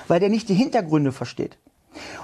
Weil 0.07 0.19
der 0.19 0.29
nicht 0.29 0.49
die 0.49 0.55
Hintergründe 0.55 1.11
versteht. 1.11 1.57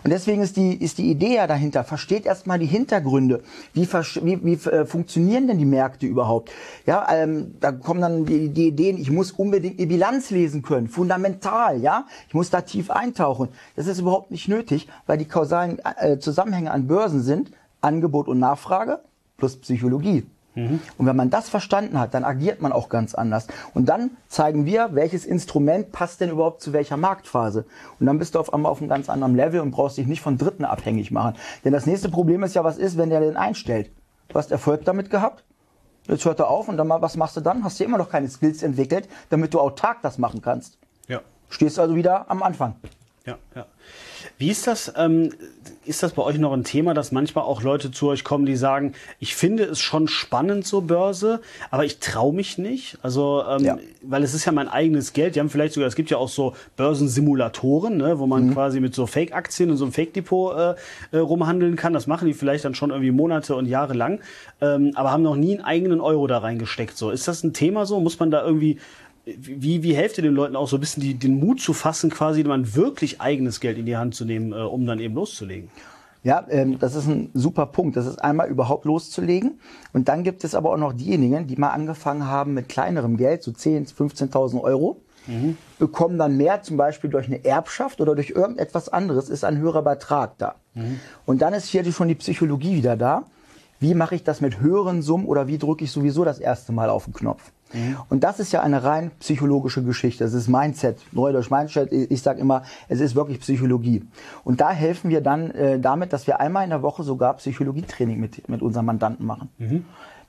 Und 0.04 0.12
deswegen 0.12 0.42
ist 0.42 0.58
die, 0.58 0.74
ist 0.74 0.98
die 0.98 1.10
Idee 1.10 1.36
ja 1.36 1.48
dahinter. 1.48 1.84
Versteht 1.84 2.26
erstmal 2.26 2.60
die 2.60 2.66
Hintergründe. 2.66 3.42
Wie, 3.74 3.88
wie, 3.88 4.46
wie 4.46 4.70
äh, 4.70 4.86
funktionieren 4.86 5.48
denn 5.48 5.58
die 5.58 5.66
Märkte 5.66 6.06
überhaupt? 6.06 6.52
Ja, 6.86 7.08
ähm, 7.12 7.56
da 7.60 7.72
kommen 7.72 8.02
dann 8.02 8.26
die, 8.26 8.50
die 8.50 8.68
Ideen, 8.68 8.98
ich 8.98 9.12
muss 9.12 9.32
unbedingt 9.32 9.80
die 9.80 9.86
Bilanz 9.86 10.30
lesen 10.30 10.62
können. 10.62 10.88
Fundamental, 10.88 11.80
ja. 11.82 12.06
Ich 12.28 12.34
muss 12.34 12.50
da 12.50 12.62
tief 12.62 12.92
eintauchen. 12.92 13.50
Das 13.76 13.88
ist 13.88 14.00
überhaupt 14.00 14.32
nicht 14.32 14.48
nötig, 14.48 14.88
weil 15.06 15.18
die 15.18 15.26
kausalen 15.26 15.80
äh, 15.98 16.20
Zusammenhänge 16.20 16.72
an 16.72 16.88
Börsen 16.88 17.22
sind 17.22 17.52
Angebot 17.82 18.28
und 18.28 18.40
Nachfrage 18.40 19.00
plus 19.38 19.58
Psychologie. 19.58 20.26
Und 20.98 21.06
wenn 21.06 21.16
man 21.16 21.30
das 21.30 21.50
verstanden 21.50 22.00
hat, 22.00 22.14
dann 22.14 22.24
agiert 22.24 22.62
man 22.62 22.72
auch 22.72 22.90
ganz 22.90 23.16
anders. 23.16 23.48
Und 23.74 23.88
dann 23.88 24.12
zeigen 24.28 24.66
wir, 24.66 24.90
welches 24.94 25.26
Instrument 25.26 25.92
passt 25.92 26.22
denn 26.22 26.30
überhaupt 26.30 26.62
zu 26.62 26.74
welcher 26.74 26.98
Marktphase. 26.98 27.66
Und 28.00 28.06
dann 28.06 28.20
bist 28.20 28.36
du 28.36 28.40
auf 28.40 28.54
einmal 28.54 28.72
auf 28.72 28.80
einem 28.80 28.90
ganz 28.90 29.10
anderen 29.10 29.36
Level 29.36 29.62
und 29.62 29.72
brauchst 29.72 29.98
dich 29.98 30.08
nicht 30.08 30.22
von 30.22 30.38
Dritten 30.38 30.66
abhängig 30.66 31.12
machen. 31.12 31.36
Denn 31.64 31.74
das 31.74 31.86
nächste 31.86 32.10
Problem 32.10 32.44
ist 32.44 32.56
ja, 32.56 32.64
was 32.64 32.78
ist, 32.78 32.98
wenn 32.98 33.10
der 33.10 33.22
den 33.22 33.38
einstellt? 33.38 33.92
Du 34.28 34.36
hast 34.36 34.52
Erfolg 34.52 34.86
damit 34.86 35.10
gehabt, 35.10 35.44
jetzt 36.08 36.26
hört 36.26 36.40
er 36.40 36.50
auf 36.50 36.68
und 36.68 36.78
dann 36.78 36.88
mal, 36.88 37.02
was 37.02 37.18
machst 37.18 37.38
du 37.38 37.42
dann? 37.42 37.64
Hast 37.64 37.80
du 37.80 37.84
immer 37.84 37.98
noch 37.98 38.10
keine 38.10 38.30
Skills 38.30 38.64
entwickelt, 38.64 39.08
damit 39.30 39.54
du 39.54 39.60
autark 39.60 40.02
das 40.02 40.18
machen 40.18 40.42
kannst. 40.42 40.78
Ja. 41.08 41.22
Stehst 41.50 41.80
also 41.80 41.96
wieder 41.96 42.30
am 42.30 42.44
Anfang. 42.44 42.76
Ja, 43.26 43.38
ja. 43.56 43.66
Wie 44.38 44.50
ist 44.50 44.66
das? 44.66 44.94
Ähm, 44.98 45.32
ist 45.86 46.04
das 46.04 46.14
bei 46.14 46.24
euch 46.24 46.38
noch 46.40 46.54
ein 46.54 46.64
Thema, 46.64 46.94
dass 46.94 47.12
manchmal 47.12 47.44
auch 47.44 47.62
Leute 47.62 47.92
zu 47.92 48.08
euch 48.08 48.24
kommen, 48.24 48.46
die 48.46 48.56
sagen, 48.56 48.94
ich 49.20 49.36
finde 49.36 49.64
es 49.66 49.80
schon 49.80 50.08
spannend, 50.08 50.66
so 50.66 50.82
Börse, 50.82 51.42
aber 51.70 51.84
ich 51.86 52.00
traue 52.00 52.34
mich 52.34 52.58
nicht? 52.58 52.98
Also, 53.02 53.44
ähm, 53.48 53.64
Ja. 53.64 53.78
weil 54.02 54.24
es 54.24 54.34
ist 54.34 54.46
ja 54.46 54.52
mein 54.52 54.68
eigenes 54.68 55.14
Geld. 55.14 55.36
Die 55.36 55.40
haben 55.42 55.50
vielleicht 55.50 55.74
sogar, 55.74 55.88
es 55.88 55.96
gibt 55.96 56.10
ja 56.10 56.18
auch 56.18 56.30
so 56.30 56.54
Börsensimulatoren, 56.78 57.98
ne, 57.98 58.20
wo 58.20 58.26
man 58.28 58.54
quasi 58.54 58.80
mit 58.80 58.96
so 58.96 59.06
Fake-Aktien 59.06 59.70
und 59.72 59.78
so 59.78 59.86
einem 59.86 59.94
Fake-Depot 59.94 60.58
äh, 60.58 60.76
äh, 61.12 61.20
rumhandeln 61.20 61.76
kann. 61.76 61.94
Das 61.94 62.08
machen 62.08 62.28
die 62.28 62.34
vielleicht 62.34 62.66
dann 62.66 62.76
schon 62.76 62.90
irgendwie 62.92 63.12
Monate 63.12 63.56
und 63.56 63.66
Jahre 63.66 63.94
lang, 63.94 64.22
ähm, 64.62 64.92
aber 64.96 65.12
haben 65.12 65.24
noch 65.24 65.36
nie 65.36 65.56
einen 65.58 65.66
eigenen 65.66 66.02
Euro 66.02 66.28
da 66.28 66.40
reingesteckt. 66.40 66.98
So, 66.98 67.10
ist 67.12 67.28
das 67.28 67.44
ein 67.44 67.54
Thema 67.54 67.86
so? 67.86 68.00
Muss 68.00 68.20
man 68.20 68.32
da 68.32 68.44
irgendwie 68.46 68.80
wie, 69.38 69.84
wie 69.84 69.94
helft 69.94 70.18
ihr 70.18 70.24
den 70.24 70.34
Leuten 70.34 70.56
auch 70.56 70.68
so 70.68 70.78
ein 70.78 70.80
bisschen 70.80 71.02
die, 71.02 71.14
den 71.14 71.40
Mut 71.40 71.62
zu 71.62 71.74
fassen, 71.74 72.10
quasi 72.10 72.44
man 72.44 72.76
wirklich 72.76 73.22
eigenes 73.22 73.60
Geld 73.60 73.78
in 73.78 73.86
die 73.86 73.98
Hand 73.98 74.16
zu 74.16 74.26
nehmen, 74.26 74.52
äh, 74.54 74.56
um 74.56 74.86
dann 74.86 75.00
eben 75.00 75.16
loszulegen? 75.16 75.70
Ja, 76.24 76.46
ähm, 76.50 76.80
das 76.80 76.96
ist 76.96 77.08
ein 77.08 77.30
super 77.34 77.66
Punkt. 77.66 77.96
Das 77.96 78.06
ist 78.06 78.22
einmal 78.22 78.50
überhaupt 78.50 78.86
loszulegen. 78.86 79.60
Und 79.94 80.10
dann 80.10 80.24
gibt 80.24 80.44
es 80.44 80.54
aber 80.54 80.72
auch 80.72 80.78
noch 80.78 80.94
diejenigen, 80.94 81.48
die 81.48 81.56
mal 81.56 81.70
angefangen 81.70 82.26
haben 82.26 82.54
mit 82.54 82.68
kleinerem 82.68 83.16
Geld, 83.16 83.44
so 83.44 83.52
10.000, 83.52 83.96
15.000 83.96 84.62
Euro, 84.62 85.02
bekommen 85.78 86.18
dann 86.18 86.38
mehr, 86.38 86.64
zum 86.64 86.76
Beispiel 86.76 87.10
durch 87.10 87.28
eine 87.28 87.46
Erbschaft 87.46 88.02
oder 88.02 88.16
durch 88.16 88.32
irgendetwas 88.32 88.90
anderes, 88.90 89.30
ist 89.30 89.44
ein 89.44 89.60
höherer 89.60 89.84
Betrag 89.84 90.38
da. 90.40 90.56
Und 91.26 91.42
dann 91.42 91.54
ist 91.54 91.68
hier 91.68 91.90
schon 91.92 92.08
die 92.08 92.16
Psychologie 92.16 92.76
wieder 92.76 92.98
da. 92.98 93.26
Wie 93.80 93.94
mache 93.94 94.16
ich 94.16 94.24
das 94.24 94.42
mit 94.42 94.60
höheren 94.60 95.02
Summen 95.02 95.26
oder 95.26 95.48
wie 95.48 95.58
drücke 95.58 95.86
ich 95.86 95.92
sowieso 95.92 96.26
das 96.26 96.40
erste 96.40 96.72
Mal 96.72 96.90
auf 96.90 97.06
den 97.06 97.14
Knopf? 97.14 97.52
Und 98.10 98.24
das 98.24 98.40
ist 98.40 98.52
ja 98.52 98.62
eine 98.62 98.84
rein 98.84 99.12
psychologische 99.20 99.84
Geschichte. 99.84 100.24
Das 100.24 100.34
ist 100.34 100.48
Mindset, 100.48 100.98
Neudeutsch 101.12 101.52
Mindset. 101.52 101.92
Ich 101.92 102.24
sage 102.24 102.40
immer, 102.40 102.64
es 102.88 103.00
ist 103.00 103.16
wirklich 103.16 103.40
Psychologie. 103.42 104.04
Und 104.44 104.60
da 104.60 104.72
helfen 104.72 105.12
wir 105.12 105.22
dann 105.22 105.52
äh, 105.52 105.80
damit, 105.80 106.12
dass 106.12 106.26
wir 106.26 106.40
einmal 106.40 106.64
in 106.64 106.72
der 106.72 106.82
Woche 106.82 107.04
sogar 107.04 107.36
Psychologietraining 107.36 108.20
mit, 108.20 108.50
mit 108.50 108.64
unseren 108.64 108.86
Mandanten 108.86 109.26
machen. 109.26 109.50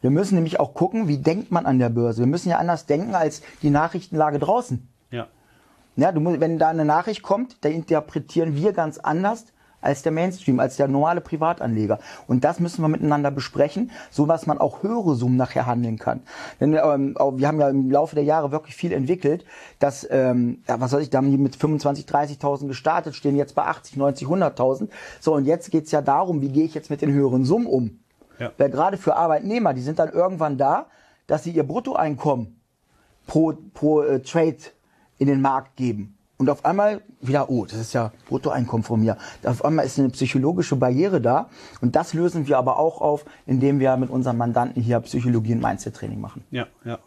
Wir 0.03 0.11
müssen 0.11 0.35
nämlich 0.35 0.61
auch 0.61 0.75
gucken, 0.75 1.09
wie 1.09 1.19
denkt 1.19 1.51
man 1.51 1.65
an 1.65 1.79
der 1.79 1.89
Börse. 1.89 2.21
Wir 2.21 2.27
müssen 2.27 2.51
ja 2.51 2.59
anders 2.59 2.85
denken 2.85 3.15
als 3.15 3.43
die 3.63 3.71
Nachrichtenlage 3.71 4.39
draußen. 4.39 4.87
Ja. 5.11 5.27
Ja, 5.97 6.13
du 6.13 6.21
musst, 6.21 6.41
wenn 6.41 6.59
da 6.59 6.69
eine 6.69 6.85
Nachricht 6.85 7.23
kommt, 7.23 7.57
da 7.63 7.69
interpretieren 7.71 8.55
wir 8.55 8.73
ganz 8.73 8.99
anders 8.99 9.47
als 9.81 10.03
der 10.03 10.13
Mainstream, 10.13 10.61
als 10.61 10.77
der 10.77 10.89
normale 10.89 11.21
Privatanleger. 11.21 11.99
Und 12.27 12.45
das 12.45 12.61
müssen 12.61 12.83
wir 12.83 12.89
miteinander 12.89 13.31
besprechen, 13.31 13.91
so 14.11 14.27
dass 14.27 14.47
man 14.47 14.59
auch 14.59 14.83
höhere 14.83 15.15
Summen 15.15 15.37
nachher 15.37 15.67
handeln 15.67 15.99
kann. 15.99 16.23
Denn 16.61 16.75
ähm, 16.75 17.17
wir 17.35 17.49
haben 17.49 17.61
ja 17.61 17.69
im 17.69 17.91
Laufe 17.91 18.15
der 18.15 18.25
Jahre 18.25 18.53
wirklich 18.53 18.77
viel 18.77 18.93
entwickelt, 18.93 19.45
dass, 19.79 20.07
ähm, 20.11 20.63
ja, 20.69 20.81
was 20.81 20.91
soll 20.91 21.03
ich, 21.03 21.11
da 21.11 21.19
haben 21.19 21.31
die 21.31 21.39
mit 21.39 21.57
25, 21.57 22.05
30.000 22.07 22.69
gestartet, 22.69 23.15
stehen 23.15 23.37
jetzt 23.37 23.55
bei 23.55 23.65
80, 23.65 23.97
90, 23.97 24.29
100.000. 24.29 24.89
So, 25.21 25.35
und 25.35 25.45
jetzt 25.45 25.71
geht's 25.71 25.91
ja 25.91 26.03
darum, 26.03 26.41
wie 26.41 26.51
gehe 26.51 26.65
ich 26.65 26.75
jetzt 26.75 26.91
mit 26.91 27.03
den 27.03 27.13
höheren 27.13 27.45
Summen 27.45 27.67
um? 27.67 28.01
Ja. 28.39 28.53
Weil 28.57 28.71
gerade 28.71 28.97
für 28.97 29.17
Arbeitnehmer, 29.17 29.75
die 29.75 29.83
sind 29.83 29.99
dann 29.99 30.11
irgendwann 30.11 30.57
da, 30.57 30.87
dass 31.27 31.45
sie 31.45 31.51
ihr 31.51 31.63
Bruttoeinkommen 31.63 32.61
pro, 33.27 33.53
pro 33.75 34.03
äh, 34.03 34.21
Trade 34.21 34.57
in 35.19 35.29
den 35.29 35.41
Markt 35.41 35.77
geben. 35.77 36.17
Und 36.41 36.49
auf 36.49 36.65
einmal 36.65 37.03
wieder, 37.21 37.51
oh, 37.51 37.67
das 37.67 37.79
ist 37.79 37.93
ja 37.93 38.13
Bruttoeinkommen 38.27 38.83
von 38.83 38.99
mir. 38.99 39.19
Auf 39.45 39.63
einmal 39.63 39.85
ist 39.85 39.99
eine 39.99 40.09
psychologische 40.09 40.75
Barriere 40.75 41.21
da. 41.21 41.51
Und 41.83 41.97
das 41.97 42.15
lösen 42.15 42.47
wir 42.47 42.57
aber 42.57 42.79
auch 42.79 43.03
auf, 43.03 43.27
indem 43.45 43.79
wir 43.79 43.95
mit 43.99 44.09
unseren 44.09 44.39
Mandanten 44.39 44.83
hier 44.83 45.01
Psychologie 45.01 45.53
und 45.53 45.61
Mindset-Training 45.61 46.19
machen. 46.19 46.43
Ja, 46.51 46.67
ja. 46.83 46.99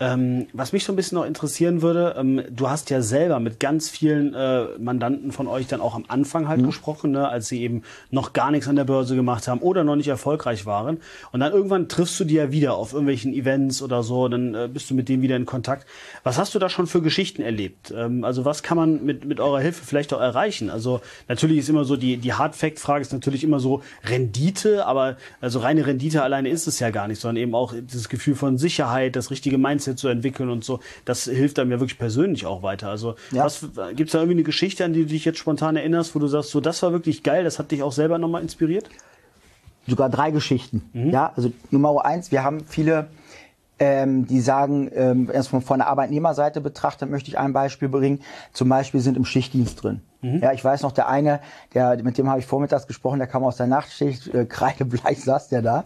Ähm, 0.00 0.46
was 0.52 0.72
mich 0.72 0.84
so 0.84 0.92
ein 0.92 0.96
bisschen 0.96 1.16
noch 1.16 1.24
interessieren 1.24 1.82
würde, 1.82 2.14
ähm, 2.18 2.42
du 2.50 2.68
hast 2.68 2.90
ja 2.90 3.02
selber 3.02 3.40
mit 3.40 3.60
ganz 3.60 3.88
vielen 3.88 4.34
äh, 4.34 4.66
Mandanten 4.78 5.32
von 5.32 5.46
euch 5.46 5.66
dann 5.66 5.80
auch 5.80 5.94
am 5.94 6.04
Anfang 6.08 6.48
halt 6.48 6.62
gesprochen, 6.64 7.12
ne, 7.12 7.28
als 7.28 7.48
sie 7.48 7.62
eben 7.62 7.82
noch 8.10 8.32
gar 8.32 8.50
nichts 8.50 8.68
an 8.68 8.76
der 8.76 8.84
Börse 8.84 9.16
gemacht 9.16 9.48
haben 9.48 9.60
oder 9.60 9.84
noch 9.84 9.96
nicht 9.96 10.08
erfolgreich 10.08 10.66
waren. 10.66 10.98
Und 11.32 11.40
dann 11.40 11.52
irgendwann 11.52 11.88
triffst 11.88 12.18
du 12.20 12.24
die 12.24 12.34
ja 12.34 12.52
wieder 12.52 12.74
auf 12.74 12.92
irgendwelchen 12.92 13.32
Events 13.32 13.82
oder 13.82 14.02
so, 14.02 14.28
dann 14.28 14.54
äh, 14.54 14.68
bist 14.72 14.90
du 14.90 14.94
mit 14.94 15.08
denen 15.08 15.22
wieder 15.22 15.36
in 15.36 15.46
Kontakt. 15.46 15.86
Was 16.22 16.38
hast 16.38 16.54
du 16.54 16.58
da 16.58 16.68
schon 16.68 16.86
für 16.86 17.00
Geschichten 17.00 17.42
erlebt? 17.42 17.92
Ähm, 17.96 18.24
also 18.24 18.44
was 18.44 18.62
kann 18.62 18.76
man 18.76 19.04
mit, 19.04 19.24
mit 19.24 19.40
eurer 19.40 19.60
Hilfe 19.60 19.84
vielleicht 19.84 20.12
auch 20.12 20.20
erreichen? 20.20 20.70
Also 20.70 21.00
natürlich 21.28 21.58
ist 21.58 21.68
immer 21.68 21.84
so, 21.84 21.96
die, 21.96 22.18
die 22.18 22.34
Hard-Fact-Frage 22.34 23.02
ist 23.02 23.12
natürlich 23.12 23.44
immer 23.44 23.60
so 23.60 23.82
Rendite, 24.04 24.86
aber 24.86 25.16
also 25.40 25.60
reine 25.60 25.86
Rendite 25.86 26.22
alleine 26.22 26.50
ist 26.50 26.66
es 26.66 26.78
ja 26.80 26.90
gar 26.90 27.08
nicht, 27.08 27.20
sondern 27.20 27.42
eben 27.42 27.54
auch 27.54 27.72
das 27.90 28.08
Gefühl 28.08 28.34
von 28.34 28.58
Sicherheit, 28.58 29.16
das 29.16 29.30
richtige 29.30 29.47
Mindset 29.56 29.98
zu 29.98 30.08
entwickeln 30.08 30.50
und 30.50 30.64
so. 30.64 30.80
Das 31.06 31.24
hilft 31.24 31.58
einem 31.58 31.70
ja 31.70 31.80
wirklich 31.80 31.98
persönlich 31.98 32.44
auch 32.44 32.62
weiter. 32.62 32.90
Also 32.90 33.14
Ja. 33.30 33.44
was 33.44 33.66
gibt's 33.96 34.12
da 34.12 34.18
irgendwie 34.18 34.34
eine 34.34 34.42
Geschichte, 34.42 34.84
an 34.84 34.92
die 34.92 35.02
du 35.02 35.06
dich 35.06 35.24
jetzt 35.24 35.38
spontan 35.38 35.76
erinnerst, 35.76 36.14
wo 36.14 36.18
du 36.18 36.26
sagst, 36.26 36.50
so 36.50 36.60
das 36.60 36.82
war 36.82 36.92
wirklich 36.92 37.22
geil, 37.22 37.44
das 37.44 37.58
hat 37.58 37.70
dich 37.70 37.82
auch 37.82 37.92
selber 37.92 38.18
nochmal 38.18 38.42
inspiriert? 38.42 38.90
sogar 39.86 40.10
drei 40.10 40.30
Geschichten. 40.32 40.82
Ja, 40.92 41.32
also 41.34 41.50
Nummer 41.70 42.04
eins, 42.04 42.30
wir 42.30 42.44
haben 42.44 42.62
viele, 42.66 43.08
ähm, 43.78 44.26
die 44.26 44.40
sagen, 44.40 44.90
ähm, 44.94 45.30
erstmal 45.32 45.62
von 45.62 45.78
der 45.78 45.86
Arbeitnehmerseite 45.88 46.60
betrachtet, 46.60 47.08
möchte 47.08 47.30
ich 47.30 47.38
ein 47.38 47.54
Beispiel 47.54 47.88
bringen. 47.88 48.20
Zum 48.52 48.68
Beispiel 48.68 49.00
sind 49.00 49.16
im 49.16 49.24
Schichtdienst 49.24 49.82
drin. 49.82 50.02
Ja, 50.20 50.52
ich 50.52 50.64
weiß 50.64 50.82
noch, 50.82 50.90
der 50.90 51.08
eine, 51.08 51.40
der, 51.74 52.02
mit 52.02 52.18
dem 52.18 52.28
habe 52.28 52.40
ich 52.40 52.46
vormittags 52.46 52.88
gesprochen, 52.88 53.18
der 53.18 53.28
kam 53.28 53.44
aus 53.44 53.56
der 53.56 53.68
Nachtschicht, 53.68 54.26
äh, 54.34 54.44
kreidebleich 54.48 55.22
saß 55.22 55.48
der 55.48 55.62
da. 55.62 55.84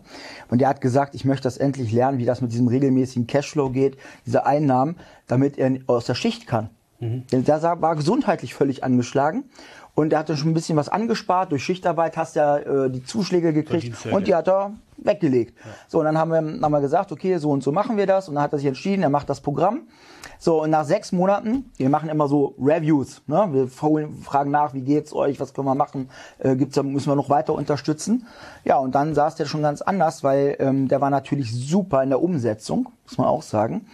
Und 0.48 0.60
der 0.60 0.68
hat 0.68 0.80
gesagt, 0.80 1.14
ich 1.14 1.24
möchte 1.26 1.44
das 1.44 1.58
endlich 1.58 1.92
lernen, 1.92 2.16
wie 2.18 2.24
das 2.24 2.40
mit 2.40 2.50
diesem 2.52 2.68
regelmäßigen 2.68 3.26
Cashflow 3.26 3.68
geht, 3.70 3.98
diese 4.24 4.46
Einnahmen, 4.46 4.96
damit 5.26 5.58
er 5.58 5.72
aus 5.86 6.06
der 6.06 6.14
Schicht 6.14 6.46
kann. 6.46 6.70
Denn 7.00 7.44
der 7.44 7.58
sah- 7.58 7.80
war 7.82 7.96
gesundheitlich 7.96 8.54
völlig 8.54 8.84
angeschlagen. 8.84 9.44
Und 9.94 10.12
er 10.12 10.20
hatte 10.20 10.36
schon 10.36 10.50
ein 10.50 10.54
bisschen 10.54 10.76
was 10.76 10.88
angespart. 10.88 11.52
Durch 11.52 11.62
Schichtarbeit 11.62 12.16
hast 12.16 12.36
du 12.36 12.40
ja 12.40 12.56
äh, 12.58 12.90
die 12.90 13.04
Zuschläge 13.04 13.52
gekriegt 13.52 14.06
und 14.06 14.26
die 14.26 14.34
hat 14.34 14.48
er 14.48 14.72
weggelegt. 14.96 15.58
Ja. 15.58 15.70
So, 15.88 15.98
und 15.98 16.06
dann 16.06 16.16
haben 16.16 16.30
wir, 16.30 16.38
haben 16.38 16.72
wir 16.72 16.80
gesagt, 16.80 17.12
okay, 17.12 17.36
so 17.36 17.50
und 17.50 17.62
so 17.62 17.72
machen 17.72 17.96
wir 17.96 18.06
das. 18.06 18.28
Und 18.28 18.36
dann 18.36 18.44
hat 18.44 18.52
er 18.52 18.58
sich 18.58 18.68
entschieden, 18.68 19.02
er 19.02 19.10
macht 19.10 19.28
das 19.28 19.40
Programm. 19.40 19.82
So, 20.38 20.62
und 20.62 20.70
nach 20.70 20.84
sechs 20.84 21.12
Monaten, 21.12 21.70
wir 21.76 21.88
machen 21.90 22.08
immer 22.08 22.26
so 22.26 22.54
Reviews, 22.58 23.22
ne? 23.26 23.48
wir 23.52 23.68
fragen 23.68 24.50
nach, 24.50 24.74
wie 24.74 24.80
geht's 24.80 25.12
euch, 25.12 25.38
was 25.38 25.54
können 25.54 25.68
wir 25.68 25.74
machen, 25.74 26.10
äh, 26.38 26.56
gibt's 26.56 26.74
da, 26.74 26.82
müssen 26.82 27.10
wir 27.10 27.16
noch 27.16 27.28
weiter 27.30 27.54
unterstützen. 27.54 28.26
Ja, 28.64 28.78
und 28.78 28.94
dann 28.94 29.14
saß 29.14 29.36
der 29.36 29.46
schon 29.46 29.62
ganz 29.62 29.82
anders, 29.82 30.24
weil 30.24 30.56
ähm, 30.58 30.88
der 30.88 31.00
war 31.00 31.10
natürlich 31.10 31.54
super 31.54 32.02
in 32.02 32.08
der 32.08 32.22
Umsetzung, 32.22 32.88
muss 33.04 33.18
man 33.18 33.28
auch 33.28 33.42
sagen. 33.42 33.86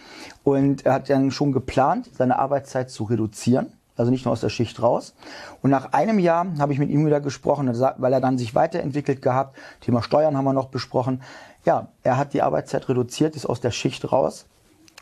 Und 0.43 0.85
er 0.85 0.93
hat 0.93 1.09
dann 1.09 1.29
schon 1.29 1.51
geplant, 1.51 2.09
seine 2.13 2.39
Arbeitszeit 2.39 2.89
zu 2.89 3.03
reduzieren 3.03 3.73
also 3.99 4.11
nicht 4.11 4.25
nur 4.25 4.31
aus 4.31 4.41
der 4.41 4.49
Schicht 4.49 4.81
raus. 4.81 5.13
Und 5.61 5.69
nach 5.71 5.91
einem 5.91 6.19
Jahr 6.19 6.47
habe 6.57 6.71
ich 6.71 6.79
mit 6.79 6.89
ihm 6.89 7.05
wieder 7.05 7.19
gesprochen, 7.19 7.67
weil 7.97 8.13
er 8.13 8.21
dann 8.21 8.37
sich 8.37 8.55
weiterentwickelt 8.55 9.21
gehabt. 9.21 9.57
Thema 9.81 10.01
Steuern 10.01 10.37
haben 10.37 10.45
wir 10.45 10.53
noch 10.53 10.69
besprochen. 10.69 11.21
Ja, 11.65 11.89
er 12.01 12.17
hat 12.17 12.33
die 12.33 12.41
Arbeitszeit 12.41 12.87
reduziert, 12.87 13.35
ist 13.35 13.45
aus 13.45 13.59
der 13.59 13.71
Schicht 13.71 14.09
raus. 14.11 14.45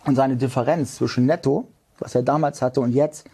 Und 0.05 0.15
seine 0.15 0.35
Differenz 0.35 0.95
zwischen 0.95 1.27
Netto, 1.27 1.67
was 1.99 2.15
er 2.15 2.23
damals 2.23 2.61
hatte, 2.61 2.81
und 2.81 2.91
jetzt, 2.91 3.29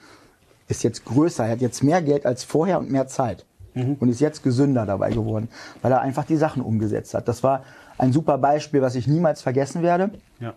ist 0.68 0.84
jetzt 0.84 1.06
größer. 1.06 1.46
Er 1.46 1.52
hat 1.52 1.62
jetzt 1.62 1.82
mehr 1.82 2.02
Geld 2.02 2.26
als 2.26 2.44
vorher 2.44 2.80
und 2.80 2.92
mehr 2.92 3.08
Zeit. 3.08 3.46
Mhm. 3.74 3.96
Und 4.00 4.10
ist 4.10 4.20
jetzt 4.20 4.44
gesünder 4.44 4.86
dabei 4.86 5.12
geworden, 5.12 5.48
weil 5.82 5.94
er 5.94 6.02
einfach 6.02 6.26
die 6.26 6.38
Sachen 6.38 6.62
umgesetzt 6.62 7.14
hat. 7.14 7.28
Das 7.28 7.42
war 7.42 7.64
ein 7.98 8.12
super 8.12 8.38
Beispiel, 8.38 8.82
was 8.82 8.96
ich 8.96 9.08
niemals 9.08 9.42
vergessen 9.42 9.82
werde. 9.82 10.12
Ja. 10.40 10.54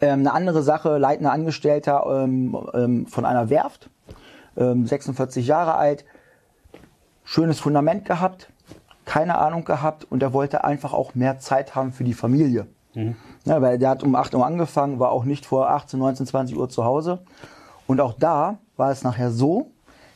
Ähm, 0.00 0.20
eine 0.20 0.32
andere 0.32 0.62
Sache, 0.62 0.98
leitender 0.98 1.32
Angestellter 1.32 2.06
ähm, 2.24 2.56
ähm, 2.74 3.06
von 3.06 3.24
einer 3.24 3.50
Werft 3.50 3.90
46 4.56 5.44
ähm, 5.44 5.48
Jahre 5.48 5.74
alt, 5.74 6.04
schönes 7.24 7.60
Fundament 7.60 8.04
gehabt, 8.04 8.50
keine 9.04 9.38
Ahnung 9.38 9.64
gehabt 9.64 10.06
und 10.10 10.22
er 10.22 10.32
wollte 10.32 10.64
einfach 10.64 10.92
auch 10.92 11.14
mehr 11.14 11.38
Zeit 11.38 11.74
haben 11.74 11.92
für 11.92 12.04
die 12.04 12.14
Familie. 12.14 12.66
Mhm. 12.94 13.16
Ja, 13.44 13.62
weil 13.62 13.78
der 13.78 13.90
hat 13.90 14.02
um 14.02 14.14
8 14.14 14.34
Uhr 14.34 14.44
angefangen, 14.44 14.98
war 14.98 15.10
auch 15.10 15.24
nicht 15.24 15.46
vor 15.46 15.70
18, 15.70 15.98
19, 15.98 16.26
20 16.26 16.56
Uhr 16.56 16.68
zu 16.68 16.84
Hause. 16.84 17.20
Und 17.86 18.00
auch 18.00 18.14
da 18.14 18.58
war 18.76 18.90
es 18.90 19.04
nachher 19.04 19.30
so, 19.30 19.70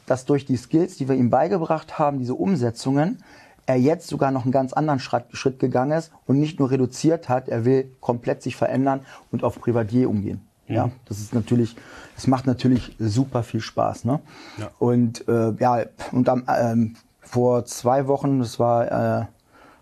dass 0.07 0.25
durch 0.25 0.45
die 0.45 0.57
Skills, 0.57 0.97
die 0.97 1.09
wir 1.09 1.15
ihm 1.15 1.31
beigebracht 1.31 1.99
haben, 1.99 2.19
diese 2.19 2.35
Umsetzungen, 2.35 3.23
er 3.67 3.77
jetzt 3.77 4.09
sogar 4.09 4.33
noch 4.33 4.43
einen 4.43 4.53
ganz 4.53 4.73
anderen 4.73 4.99
Schritt, 4.99 5.59
gegangen 5.61 5.93
ist 5.93 6.11
und 6.27 6.41
nicht 6.41 6.59
nur 6.59 6.71
reduziert 6.71 7.29
hat, 7.29 7.49
er 7.49 7.65
will 7.65 7.95
komplett 8.01 8.43
sich 8.43 8.57
verändern 8.57 9.03
und 9.31 9.45
auf 9.45 9.61
Privatier 9.61 10.11
umgehen. 10.11 10.50
Ja, 10.71 10.87
mhm. 10.87 10.93
das 11.07 11.19
ist 11.19 11.35
natürlich, 11.35 11.77
es 12.17 12.27
macht 12.27 12.47
natürlich 12.47 12.97
super 12.99 13.43
viel 13.43 13.61
Spaß. 13.61 14.05
Ne? 14.05 14.21
Ja. 14.59 14.71
Und 14.79 15.27
äh, 15.29 15.53
ja, 15.59 15.85
und 16.13 16.29
am, 16.29 16.45
ähm, 16.49 16.97
vor 17.21 17.65
zwei 17.65 18.07
Wochen, 18.07 18.41
das 18.41 18.59
war, 18.59 18.87
äh, 18.87 19.27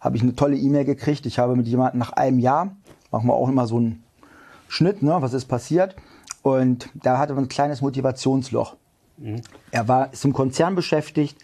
habe 0.00 0.16
ich 0.16 0.22
eine 0.22 0.34
tolle 0.34 0.56
E-Mail 0.56 0.84
gekriegt. 0.84 1.26
Ich 1.26 1.38
habe 1.38 1.56
mit 1.56 1.66
jemandem 1.66 1.98
nach 1.98 2.12
einem 2.12 2.38
Jahr, 2.38 2.72
machen 3.10 3.26
wir 3.26 3.34
auch 3.34 3.48
immer 3.48 3.66
so 3.66 3.76
einen 3.76 4.02
Schnitt, 4.68 5.02
ne, 5.02 5.16
was 5.20 5.34
ist 5.34 5.46
passiert. 5.46 5.96
Und 6.42 6.88
da 6.94 7.18
hatte 7.18 7.34
man 7.34 7.44
ein 7.44 7.48
kleines 7.48 7.80
Motivationsloch. 7.80 8.76
Mhm. 9.18 9.42
Er 9.70 9.88
war 9.88 10.12
ist 10.12 10.24
im 10.24 10.32
Konzern 10.32 10.74
beschäftigt, 10.74 11.38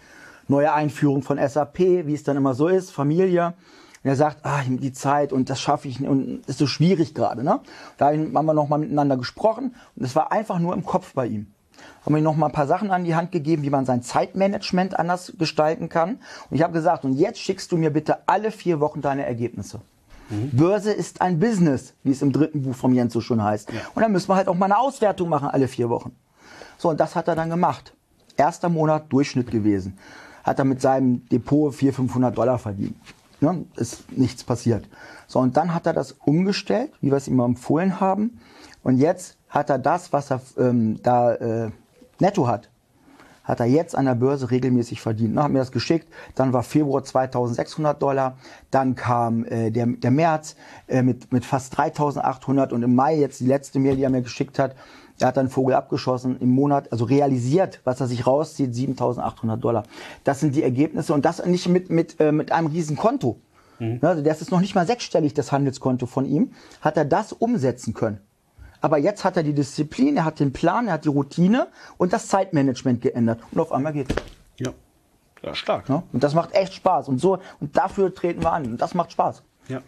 neue 0.49 0.73
Einführung 0.73 1.23
von 1.23 1.39
SAP, 1.39 1.79
wie 1.79 2.15
es 2.15 2.23
dann 2.23 2.37
immer 2.37 2.55
so 2.55 2.69
ist, 2.69 2.91
Familie. 2.91 3.55
Und 4.05 4.11
er 4.11 4.17
sagt, 4.17 4.45
ah, 4.45 4.61
die 4.69 4.93
Zeit 4.93 5.33
und 5.33 5.49
das 5.49 5.61
schaffe 5.61 5.89
ich 5.89 5.99
nicht 5.99 6.11
und 6.11 6.47
ist 6.47 6.59
so 6.59 6.67
schwierig 6.67 7.15
gerade. 7.15 7.43
Ne? 7.43 7.61
Da 7.97 8.09
haben 8.09 8.33
wir 8.33 8.55
noch 8.55 8.69
mal 8.69 8.79
miteinander 8.79 9.17
gesprochen 9.17 9.75
und 9.97 10.05
es 10.05 10.15
war 10.15 10.31
einfach 10.31 10.59
nur 10.59 10.75
im 10.75 10.85
Kopf 10.85 11.15
bei 11.15 11.27
ihm. 11.27 11.47
Haben 12.05 12.17
ihm 12.19 12.23
noch 12.23 12.37
mal 12.37 12.47
ein 12.47 12.53
paar 12.53 12.67
Sachen 12.67 12.91
an 12.91 13.05
die 13.05 13.15
Hand 13.15 13.33
gegeben, 13.33 13.63
wie 13.63 13.71
man 13.71 13.87
sein 13.87 14.03
Zeitmanagement 14.03 14.99
anders 14.99 15.33
gestalten 15.39 15.89
kann. 15.89 16.21
Und 16.51 16.57
ich 16.57 16.63
habe 16.63 16.75
gesagt, 16.75 17.07
und 17.07 17.15
jetzt 17.15 17.39
schickst 17.39 17.73
du 17.73 17.79
mir 17.79 17.91
bitte 17.91 18.29
alle 18.29 18.51
vier 18.51 18.79
Wochen 18.79 19.01
deine 19.01 19.25
Ergebnisse. 19.25 19.81
Mhm. 20.29 20.51
Börse 20.53 20.93
ist 20.93 21.23
ein 21.23 21.39
Business, 21.39 21.95
wie 22.03 22.11
es 22.11 22.21
im 22.21 22.31
dritten 22.33 22.63
Buch 22.63 22.75
von 22.75 22.95
Jens 22.95 23.15
so 23.15 23.23
schon 23.23 23.43
heißt. 23.43 23.73
Ja. 23.73 23.81
Und 23.95 24.03
dann 24.03 24.13
müssen 24.13 24.29
wir 24.29 24.37
halt 24.37 24.49
auch 24.49 24.55
mal 24.55 24.67
eine 24.67 24.79
Auswertung 24.79 25.31
machen 25.31 25.49
alle 25.49 25.67
vier 25.67 25.89
Wochen. 25.89 26.15
So, 26.77 26.91
und 26.91 27.01
das 27.01 27.17
hat 27.17 27.29
er 27.29 27.37
dann 27.37 27.49
gemacht. 27.49 27.95
Erster 28.37 28.69
Monat 28.69 29.11
Durchschnitt 29.11 29.51
gewesen. 29.51 29.99
Hat 30.43 30.59
er 30.59 30.67
mit 30.67 30.83
seinem 30.83 31.27
Depot 31.29 31.75
400, 31.75 31.97
500 31.97 32.37
Dollar 32.37 32.59
verdient. 32.59 32.97
Ne? 33.45 33.67
Ist 33.77 34.11
nichts 34.11 34.43
passiert. 34.43 34.89
So, 35.27 35.39
und 35.39 35.57
dann 35.57 35.75
hat 35.75 35.87
er 35.87 35.93
das 35.93 36.13
umgestellt, 36.13 36.93
wie 37.01 37.11
wir 37.11 37.19
es 37.19 37.29
ihm 37.29 37.41
empfohlen 37.41 38.01
haben. 38.01 38.41
Und 38.83 38.97
jetzt 38.99 39.37
hat 39.49 39.69
er 39.69 39.79
das, 39.79 40.13
was 40.13 40.31
er 40.31 40.41
ähm, 40.57 41.03
da 41.03 41.35
äh, 41.35 41.71
netto 42.21 42.47
hat, 42.47 42.71
hat 43.45 43.61
er 43.61 43.67
jetzt 43.67 43.97
an 43.97 44.07
der 44.07 44.15
Börse 44.15 44.51
regelmäßig 44.51 45.01
verdient. 45.01 45.35
Ne, 45.35 45.43
hat 45.43 45.53
mir 45.53 45.59
das 45.59 45.71
geschickt. 45.71 46.09
Dann 46.35 46.53
war 46.53 46.63
Februar 46.63 47.05
2600 47.05 48.03
Dollar. 48.03 48.39
Dann 48.71 48.95
kam 48.95 49.45
äh, 49.45 49.71
der, 49.71 49.87
der 49.87 50.11
März 50.11 50.57
äh, 50.89 51.03
mit, 51.03 51.33
mit 51.33 51.45
fast 51.45 51.77
3800 51.77 52.73
und 52.73 52.83
im 52.83 52.95
Mai 52.95 53.17
jetzt 53.17 53.41
die 53.41 53.47
letzte 53.47 53.79
Mail, 53.79 53.97
die 53.97 54.03
er 54.03 54.11
mir 54.11 54.23
geschickt 54.23 54.59
hat. 54.59 54.75
Er 55.21 55.29
hat 55.29 55.37
dann 55.37 55.49
Vogel 55.49 55.75
abgeschossen 55.75 56.39
im 56.41 56.51
Monat, 56.51 56.91
also 56.91 57.05
realisiert, 57.05 57.81
was 57.85 58.01
er 58.01 58.09
sich 58.09 58.27
rauszieht, 58.27 58.75
7800 58.75 59.63
Dollar. 59.63 59.85
Das 60.25 60.41
sind 60.41 60.57
die 60.57 60.63
Ergebnisse 60.63 61.15
und 61.15 61.25
das 61.25 61.45
nicht 61.47 61.69
mit, 61.69 61.89
mit, 61.89 62.19
äh, 62.19 62.33
mit 62.33 62.51
einem 62.51 62.67
riesen 62.67 62.97
Konto. 62.97 63.37
Mhm. 63.79 64.01
Also 64.03 64.23
das 64.23 64.41
ist 64.41 64.51
noch 64.51 64.61
nicht 64.61 64.75
mal 64.75 64.87
sechsstellig, 64.87 65.35
das 65.35 65.53
Handelskonto 65.53 66.07
von 66.07 66.25
ihm. 66.25 66.53
Hat 66.81 66.97
er 66.97 67.05
das 67.05 67.33
umsetzen 67.33 67.95
können. 67.95 68.21
Aber 68.85 68.99
jetzt 68.99 69.25
hat 69.25 69.39
er 69.39 69.43
die 69.43 69.55
Disziplin, 69.55 70.19
er 70.19 70.27
hat 70.27 70.41
den 70.41 70.53
Plan, 70.53 70.89
er 70.89 70.93
hat 70.93 71.07
die 71.07 71.09
Routine 71.09 71.69
und 71.97 72.13
das 72.13 72.29
Zeitmanagement 72.29 73.01
geändert. 73.01 73.41
Und 73.51 73.59
auf 73.59 73.73
einmal 73.73 73.95
geht 73.95 74.11
es. 74.11 74.17
Ja. 74.59 74.73
Ja, 75.43 75.55
stark. 75.55 75.89
Ja? 75.89 76.03
Und 76.13 76.23
das 76.23 76.35
macht 76.35 76.55
echt 76.55 76.75
Spaß. 76.75 77.09
Und 77.09 77.19
so, 77.19 77.39
und 77.61 77.75
dafür 77.79 78.15
treten 78.15 78.43
wir 78.43 78.53
an. 78.53 78.67
Und 78.67 78.83
das 78.83 78.93
macht 78.93 79.13
Spaß. 79.13 79.43
Ja. 79.69 79.81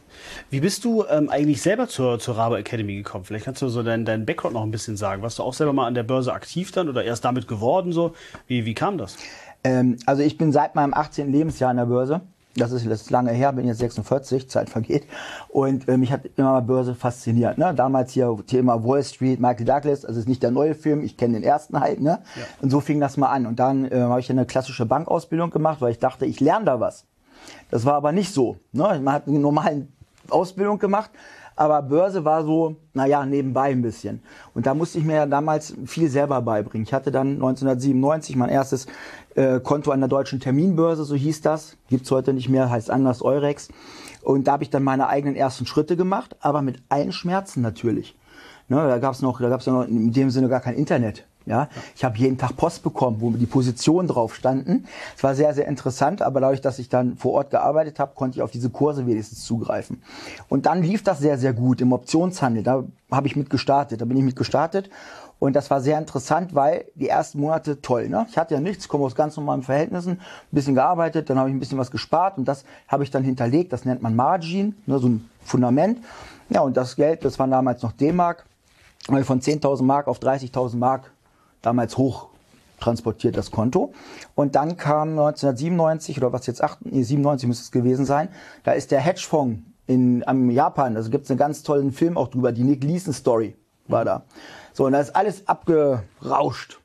Wie 0.49 0.61
bist 0.61 0.83
du 0.87 1.05
ähm, 1.11 1.29
eigentlich 1.29 1.61
selber 1.61 1.89
zur, 1.89 2.19
zur 2.19 2.39
Rabe 2.39 2.57
Academy 2.57 2.97
gekommen? 2.97 3.27
Vielleicht 3.27 3.45
kannst 3.45 3.61
du 3.61 3.69
so 3.69 3.83
deinen 3.83 4.07
dein 4.07 4.25
Background 4.25 4.55
noch 4.55 4.63
ein 4.63 4.71
bisschen 4.71 4.97
sagen. 4.97 5.21
Warst 5.21 5.41
du 5.41 5.43
auch 5.43 5.53
selber 5.53 5.75
mal 5.75 5.87
an 5.87 5.95
der 5.95 6.03
Börse 6.03 6.33
aktiv 6.33 6.73
dann 6.73 6.89
oder 6.89 7.05
erst 7.05 7.23
damit 7.27 7.49
geworden? 7.49 7.93
So? 7.93 8.15
Wie, 8.47 8.65
wie 8.65 8.73
kam 8.73 8.97
das? 8.97 9.19
Ähm, 9.63 9.99
also 10.07 10.23
ich 10.23 10.39
bin 10.39 10.53
seit 10.53 10.75
meinem 10.75 10.95
18. 10.95 11.31
Lebensjahr 11.31 11.69
an 11.69 11.77
der 11.77 11.85
Börse. 11.85 12.23
Das 12.57 12.73
ist, 12.73 12.87
ist 12.87 13.11
lange 13.11 13.33
her, 13.33 13.53
bin 13.53 13.67
jetzt 13.67 13.79
46, 13.79 14.49
Zeit 14.49 14.71
vergeht. 14.71 15.05
Und 15.49 15.89
äh, 15.89 15.97
mich 15.97 16.11
hat 16.11 16.23
immer 16.37 16.63
Börse 16.63 16.95
fasziniert. 16.95 17.59
Ne? 17.59 17.75
Damals 17.75 18.13
hier 18.13 18.35
Thema 18.47 18.83
Wall 18.83 19.05
Street, 19.05 19.41
Michael 19.41 19.67
Douglas, 19.67 20.05
also 20.05 20.19
ist 20.19 20.29
nicht 20.29 20.43
der 20.43 20.51
neue 20.51 20.75
Film, 20.75 21.03
ich 21.03 21.17
kenne 21.17 21.35
den 21.35 21.43
ersten 21.43 21.79
halt. 21.79 22.01
Ne? 22.01 22.21
Ja. 22.37 22.43
Und 22.63 22.71
so 22.71 22.81
fing 22.81 22.99
das 22.99 23.17
mal 23.17 23.29
an. 23.29 23.47
Und 23.47 23.59
dann 23.59 23.91
äh, 23.91 24.01
habe 24.01 24.21
ich 24.21 24.31
eine 24.31 24.47
klassische 24.47 24.87
Bankausbildung 24.87 25.51
gemacht, 25.51 25.81
weil 25.81 25.93
ich 25.93 25.99
dachte, 25.99 26.25
ich 26.25 26.41
lerne 26.41 26.65
da 26.65 26.81
was. 26.81 27.05
Das 27.71 27.85
war 27.85 27.95
aber 27.95 28.13
nicht 28.13 28.33
so. 28.33 28.57
Ne? 28.73 29.01
Man 29.03 29.15
hat 29.15 29.29
eine 29.29 29.39
normale 29.39 29.87
Ausbildung 30.31 30.79
gemacht, 30.79 31.11
aber 31.57 31.83
Börse 31.83 32.25
war 32.25 32.45
so, 32.45 32.77
naja, 32.93 33.25
nebenbei 33.25 33.71
ein 33.71 33.83
bisschen. 33.83 34.23
Und 34.55 34.67
da 34.67 34.75
musste 34.75 34.99
ich 34.99 35.05
mir 35.05 35.17
ja 35.17 35.27
damals 35.27 35.75
viel 35.87 36.11
selber 36.11 36.43
beibringen. 36.43 36.87
Ich 36.87 36.93
hatte 36.93 37.11
dann 37.11 37.35
1997 37.35 38.37
mein 38.37 38.51
erstes 38.51 38.87
äh, 39.35 39.59
Konto 39.61 39.91
an 39.91 40.01
der 40.01 40.09
deutschen 40.09 40.39
Terminbörse, 40.39 41.05
so 41.05 41.15
hieß 41.15 41.41
das. 41.41 41.77
Gibt's 41.89 42.11
heute 42.11 42.35
nicht 42.35 42.51
mehr, 42.51 42.71
heißt 42.71 42.91
anders 42.91 43.23
Eurex. 43.23 43.69
Und 44.23 44.47
da 44.47 44.53
habe 44.53 44.65
ich 44.65 44.71
dann 44.71 44.85
meine 44.85 45.09
eigenen 45.09 45.35
ersten 45.35 45.67
Schritte 45.67 45.97
gemacht, 45.97 46.37
aber 46.41 46.61
mit 46.61 46.83
allen 46.89 47.13
Schmerzen 47.13 47.63
natürlich. 47.63 48.17
Ne, 48.69 48.77
da 48.77 48.99
gab's 48.99 49.23
noch, 49.23 49.41
da 49.41 49.49
gab's 49.49 49.67
noch 49.67 49.87
in 49.87 50.13
dem 50.13 50.31
Sinne 50.31 50.49
gar 50.49 50.61
kein 50.61 50.75
Internet. 50.75 51.26
Ja, 51.47 51.69
ich 51.95 52.05
habe 52.05 52.19
jeden 52.19 52.39
Tag 52.39 52.57
Post 52.57 52.83
bekommen, 52.83 53.19
wo 53.21 53.31
die 53.31 53.47
Positionen 53.47 54.09
drauf 54.09 54.35
standen. 54.35 54.85
Es 55.17 55.23
war 55.23 55.37
sehr, 55.37 55.55
sehr 55.55 55.69
interessant, 55.69 56.21
aber 56.21 56.41
dadurch, 56.41 56.61
dass 56.61 56.81
ich 56.81 56.89
dann 56.89 57.17
vor 57.17 57.35
Ort 57.35 57.51
gearbeitet 57.51 58.01
habe, 58.01 58.13
konnte 58.17 58.39
ich 58.39 58.43
auf 58.43 58.51
diese 58.51 58.69
Kurse 58.69 59.07
wenigstens 59.07 59.45
zugreifen. 59.45 60.03
Und 60.49 60.67
dann 60.67 60.83
lief 60.83 61.05
das 61.05 61.21
sehr, 61.21 61.39
sehr 61.39 61.53
gut 61.53 61.81
im 61.81 61.93
Optionshandel. 61.93 62.65
Da 62.65 62.83
habe 63.13 63.29
ich 63.29 63.37
mit 63.37 63.49
gestartet, 63.49 64.01
da 64.01 64.05
bin 64.05 64.17
ich 64.17 64.25
mit 64.25 64.35
gestartet. 64.35 64.91
Und 65.39 65.55
das 65.55 65.71
war 65.71 65.81
sehr 65.81 65.99
interessant, 65.99 66.55
weil 66.55 66.87
die 66.95 67.09
ersten 67.09 67.41
Monate 67.41 67.81
toll. 67.81 68.09
Ne? 68.09 68.27
Ich 68.29 68.39
hatte 68.39 68.55
ja 68.55 68.61
nichts, 68.61 68.89
komme 68.89 69.05
aus 69.05 69.15
ganz 69.15 69.37
normalen 69.37 69.63
Verhältnissen, 69.63 70.13
ein 70.13 70.21
bisschen 70.51 70.75
gearbeitet, 70.75 71.29
dann 71.29 71.39
habe 71.39 71.51
ich 71.51 71.55
ein 71.55 71.61
bisschen 71.61 71.79
was 71.79 71.91
gespart 71.91 72.39
und 72.39 72.47
das 72.47 72.65
habe 72.89 73.05
ich 73.05 73.11
dann 73.11 73.23
hinterlegt. 73.23 73.73
Das 73.73 73.85
nennt 73.85 74.03
man 74.03 74.17
Margin, 74.17 74.75
ne, 74.87 74.99
so 74.99 75.09
ein 75.09 75.29
Fundament. 75.45 75.99
Ja, 76.49 76.63
und 76.63 76.77
das 76.77 76.97
Geld, 76.97 77.25
das 77.25 77.39
waren 77.39 77.51
damals 77.51 77.83
noch 77.83 77.93
D-Mark, 77.93 78.47
weil 79.09 79.25
von 79.25 79.41
10.000 79.41 79.83
Mark 79.83 80.09
auf 80.09 80.19
30.000 80.19 80.77
Mark 80.77 81.13
damals 81.67 81.97
hoch 81.97 82.29
transportiert 82.79 83.37
das 83.37 83.51
Konto. 83.51 83.93
Und 84.35 84.55
dann 84.55 84.77
kam 84.77 85.11
1997 85.11 86.19
oder 86.19 86.33
was 86.33 86.47
jetzt 86.47 86.63
8, 86.63 86.87
nee, 86.87 87.03
97 87.03 87.49
müsste 87.49 87.65
es 87.65 87.73
gewesen 87.73 88.05
sein, 88.05 88.29
da 88.65 88.73
ist 88.73 88.91
der 88.91 89.01
Hedgefonds 89.01 89.61
in 89.87 90.27
am 90.27 90.51
Japan, 90.51 90.97
also 90.97 91.11
gibt 91.11 91.25
es 91.25 91.31
einen 91.31 91.39
ganz 91.39 91.63
tollen 91.63 91.93
Film 91.93 92.17
auch 92.17 92.29
drüber, 92.29 92.53
die 92.53 92.65
Nick 92.65 92.83
Leeson 92.83 93.13
Story 93.13 93.57
war 93.89 94.05
da. 94.05 94.23
So, 94.73 94.87
und 94.87 94.93
da 94.93 95.01
ist 95.01 95.15
alles 95.15 95.47
abgerauscht. 95.49 96.79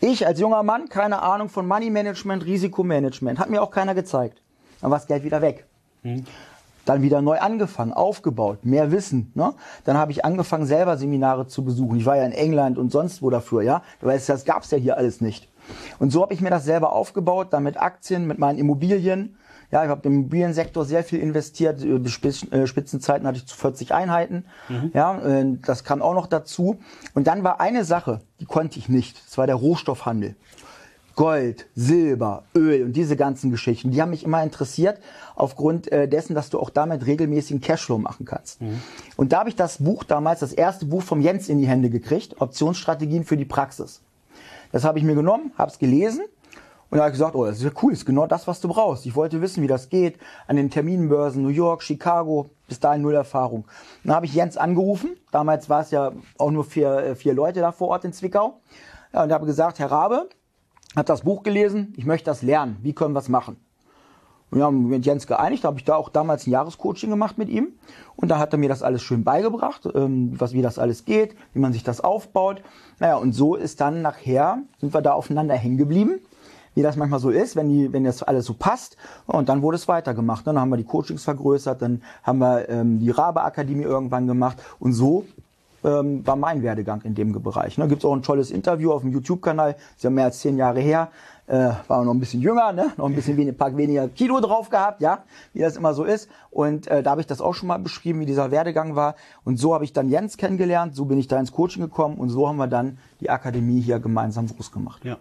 Ich 0.00 0.26
als 0.26 0.40
junger 0.40 0.62
Mann, 0.62 0.88
keine 0.88 1.22
Ahnung 1.22 1.48
von 1.48 1.66
Money 1.66 1.90
Management, 1.90 2.44
Risikomanagement, 2.44 3.38
hat 3.38 3.50
mir 3.50 3.62
auch 3.62 3.70
keiner 3.70 3.94
gezeigt. 3.94 4.42
Dann 4.80 4.90
war 4.90 4.98
das 4.98 5.06
Geld 5.06 5.22
wieder 5.22 5.40
weg. 5.40 5.66
Mhm 6.02 6.24
dann 6.84 7.02
wieder 7.02 7.22
neu 7.22 7.38
angefangen, 7.38 7.92
aufgebaut, 7.92 8.64
mehr 8.64 8.92
Wissen. 8.92 9.32
Ne? 9.34 9.54
Dann 9.84 9.96
habe 9.96 10.12
ich 10.12 10.24
angefangen, 10.24 10.66
selber 10.66 10.96
Seminare 10.96 11.46
zu 11.46 11.64
besuchen. 11.64 11.98
Ich 11.98 12.06
war 12.06 12.16
ja 12.16 12.24
in 12.24 12.32
England 12.32 12.78
und 12.78 12.90
sonst 12.90 13.22
wo 13.22 13.30
dafür, 13.30 13.62
ja. 13.62 13.82
Weil 14.00 14.20
das 14.24 14.44
gab's 14.44 14.70
ja 14.70 14.78
hier 14.78 14.96
alles 14.96 15.20
nicht. 15.20 15.48
Und 15.98 16.10
so 16.10 16.22
habe 16.22 16.34
ich 16.34 16.40
mir 16.40 16.50
das 16.50 16.64
selber 16.64 16.92
aufgebaut, 16.92 17.48
dann 17.50 17.62
mit 17.62 17.80
Aktien, 17.80 18.26
mit 18.26 18.38
meinen 18.38 18.58
Immobilien. 18.58 19.36
Ja, 19.70 19.82
ich 19.82 19.88
habe 19.90 20.06
im 20.06 20.14
Immobiliensektor 20.14 20.84
sehr 20.84 21.02
viel 21.02 21.20
investiert. 21.20 21.82
Äh, 21.82 22.66
Spitzenzeiten 22.66 23.26
hatte 23.26 23.38
ich 23.38 23.46
zu 23.46 23.56
40 23.56 23.92
Einheiten. 23.92 24.44
Mhm. 24.68 24.90
Ja, 24.94 25.18
äh, 25.20 25.56
das 25.64 25.84
kam 25.84 26.02
auch 26.02 26.14
noch 26.14 26.26
dazu. 26.26 26.78
Und 27.14 27.26
dann 27.26 27.42
war 27.44 27.60
eine 27.60 27.84
Sache, 27.84 28.20
die 28.40 28.44
konnte 28.44 28.78
ich 28.78 28.88
nicht. 28.88 29.20
Das 29.26 29.38
war 29.38 29.46
der 29.46 29.56
Rohstoffhandel. 29.56 30.36
Gold, 31.16 31.66
Silber, 31.74 32.44
Öl 32.54 32.84
und 32.84 32.92
diese 32.94 33.16
ganzen 33.16 33.50
Geschichten, 33.50 33.90
die 33.90 34.02
haben 34.02 34.10
mich 34.10 34.24
immer 34.24 34.42
interessiert, 34.42 34.98
aufgrund 35.36 35.90
äh, 35.92 36.08
dessen, 36.08 36.34
dass 36.34 36.50
du 36.50 36.58
auch 36.58 36.70
damit 36.70 37.06
regelmäßigen 37.06 37.60
Cashflow 37.60 37.98
machen 37.98 38.26
kannst. 38.26 38.60
Mhm. 38.60 38.80
Und 39.16 39.32
da 39.32 39.40
habe 39.40 39.48
ich 39.48 39.56
das 39.56 39.78
Buch 39.78 40.04
damals, 40.04 40.40
das 40.40 40.52
erste 40.52 40.86
Buch 40.86 41.02
vom 41.02 41.20
Jens 41.20 41.48
in 41.48 41.58
die 41.58 41.66
Hände 41.66 41.90
gekriegt, 41.90 42.40
Optionsstrategien 42.40 43.24
für 43.24 43.36
die 43.36 43.44
Praxis. 43.44 44.00
Das 44.72 44.84
habe 44.84 44.98
ich 44.98 45.04
mir 45.04 45.14
genommen, 45.14 45.52
habe 45.56 45.70
es 45.70 45.78
gelesen 45.78 46.22
und 46.90 46.98
da 46.98 47.04
habe 47.04 47.10
ich 47.10 47.18
gesagt, 47.18 47.34
oh, 47.34 47.44
das 47.44 47.58
ist 47.58 47.64
ja 47.64 47.70
cool, 47.82 47.92
das 47.92 48.00
ist 48.00 48.06
genau 48.06 48.26
das, 48.26 48.46
was 48.46 48.60
du 48.60 48.68
brauchst. 48.68 49.06
Ich 49.06 49.14
wollte 49.14 49.40
wissen, 49.40 49.62
wie 49.62 49.66
das 49.66 49.88
geht 49.88 50.18
an 50.46 50.56
den 50.56 50.70
Terminbörsen 50.70 51.42
New 51.42 51.48
York, 51.48 51.82
Chicago, 51.82 52.50
bis 52.68 52.80
dahin 52.80 53.02
null 53.02 53.14
Erfahrung. 53.14 53.64
Dann 54.02 54.14
habe 54.14 54.26
ich 54.26 54.34
Jens 54.34 54.56
angerufen, 54.56 55.16
damals 55.30 55.68
war 55.68 55.80
es 55.80 55.90
ja 55.90 56.12
auch 56.38 56.50
nur 56.50 56.64
vier, 56.64 56.98
äh, 56.98 57.14
vier 57.14 57.34
Leute 57.34 57.60
da 57.60 57.72
vor 57.72 57.88
Ort 57.88 58.04
in 58.04 58.12
Zwickau. 58.12 58.60
Ja, 59.12 59.22
und 59.22 59.32
habe 59.32 59.46
gesagt, 59.46 59.78
Herr 59.78 59.90
Rabe, 59.90 60.28
habe 60.96 61.06
das 61.06 61.22
Buch 61.22 61.42
gelesen, 61.42 61.92
ich 61.96 62.06
möchte 62.06 62.26
das 62.26 62.42
lernen, 62.42 62.78
wie 62.82 62.92
können 62.92 63.14
wir 63.14 63.20
es 63.20 63.28
machen? 63.28 63.56
Und 64.50 64.58
wir 64.58 64.66
haben 64.66 64.88
mit 64.88 65.04
Jens 65.04 65.26
geeinigt, 65.26 65.64
da 65.64 65.68
habe 65.68 65.78
ich 65.78 65.84
da 65.84 65.96
auch 65.96 66.08
damals 66.08 66.46
ein 66.46 66.50
Jahrescoaching 66.50 67.10
gemacht 67.10 67.38
mit 67.38 67.48
ihm. 67.48 67.72
Und 68.14 68.28
da 68.28 68.38
hat 68.38 68.52
er 68.52 68.58
mir 68.58 68.68
das 68.68 68.84
alles 68.84 69.02
schön 69.02 69.24
beigebracht, 69.24 69.88
ähm, 69.94 70.32
was, 70.38 70.52
wie 70.52 70.62
das 70.62 70.78
alles 70.78 71.04
geht, 71.04 71.34
wie 71.54 71.58
man 71.58 71.72
sich 71.72 71.82
das 71.82 72.00
aufbaut. 72.00 72.62
Naja, 73.00 73.16
und 73.16 73.32
so 73.32 73.56
ist 73.56 73.80
dann 73.80 74.02
nachher, 74.02 74.58
sind 74.78 74.94
wir 74.94 75.02
da 75.02 75.12
aufeinander 75.14 75.56
hängen 75.56 75.76
geblieben, 75.76 76.20
wie 76.76 76.82
das 76.82 76.94
manchmal 76.94 77.18
so 77.18 77.30
ist, 77.30 77.56
wenn, 77.56 77.68
die, 77.68 77.92
wenn 77.92 78.04
das 78.04 78.22
alles 78.22 78.44
so 78.44 78.54
passt. 78.54 78.96
Und 79.26 79.48
dann 79.48 79.62
wurde 79.62 79.74
es 79.76 79.88
weitergemacht. 79.88 80.46
Dann 80.46 80.60
haben 80.60 80.68
wir 80.68 80.76
die 80.76 80.84
Coachings 80.84 81.24
vergrößert, 81.24 81.82
dann 81.82 82.02
haben 82.22 82.38
wir 82.38 82.68
ähm, 82.68 83.00
die 83.00 83.10
Rabe-Akademie 83.10 83.82
irgendwann 83.82 84.28
gemacht. 84.28 84.62
Und 84.78 84.92
so 84.92 85.24
ähm, 85.84 86.26
war 86.26 86.36
mein 86.36 86.62
Werdegang 86.62 87.02
in 87.02 87.14
dem 87.14 87.32
Bereich. 87.32 87.78
Ne? 87.78 87.86
Gibt 87.88 88.04
auch 88.04 88.14
ein 88.14 88.22
tolles 88.22 88.50
Interview 88.50 88.92
auf 88.92 89.02
dem 89.02 89.12
YouTube-Kanal, 89.12 89.76
ist 89.94 90.02
ja 90.02 90.10
mehr 90.10 90.24
als 90.24 90.40
zehn 90.40 90.56
Jahre 90.56 90.80
her. 90.80 91.10
Äh, 91.46 91.72
war 91.88 92.02
noch 92.02 92.14
ein 92.14 92.20
bisschen 92.20 92.40
jünger, 92.40 92.72
ne? 92.72 92.92
noch 92.96 93.04
ein 93.04 93.14
bisschen 93.14 93.36
wenig, 93.36 93.58
paar 93.58 93.76
weniger 93.76 94.08
Kilo 94.08 94.40
drauf 94.40 94.70
gehabt, 94.70 95.02
ja, 95.02 95.24
wie 95.52 95.60
das 95.60 95.76
immer 95.76 95.92
so 95.92 96.04
ist. 96.04 96.30
Und 96.50 96.86
äh, 96.86 97.02
da 97.02 97.10
habe 97.10 97.20
ich 97.20 97.26
das 97.26 97.42
auch 97.42 97.52
schon 97.52 97.68
mal 97.68 97.78
beschrieben, 97.78 98.20
wie 98.20 98.24
dieser 98.24 98.50
Werdegang 98.50 98.96
war. 98.96 99.14
Und 99.44 99.58
so 99.58 99.74
habe 99.74 99.84
ich 99.84 99.92
dann 99.92 100.08
Jens 100.08 100.38
kennengelernt, 100.38 100.96
so 100.96 101.04
bin 101.04 101.18
ich 101.18 101.28
da 101.28 101.38
ins 101.38 101.52
Coaching 101.52 101.82
gekommen 101.82 102.16
und 102.16 102.30
so 102.30 102.48
haben 102.48 102.56
wir 102.56 102.66
dann 102.66 102.96
die 103.20 103.28
Akademie 103.28 103.82
hier 103.82 103.98
gemeinsam 104.00 104.46
groß 104.46 104.72
gemacht. 104.72 105.04
Ja. 105.04 105.18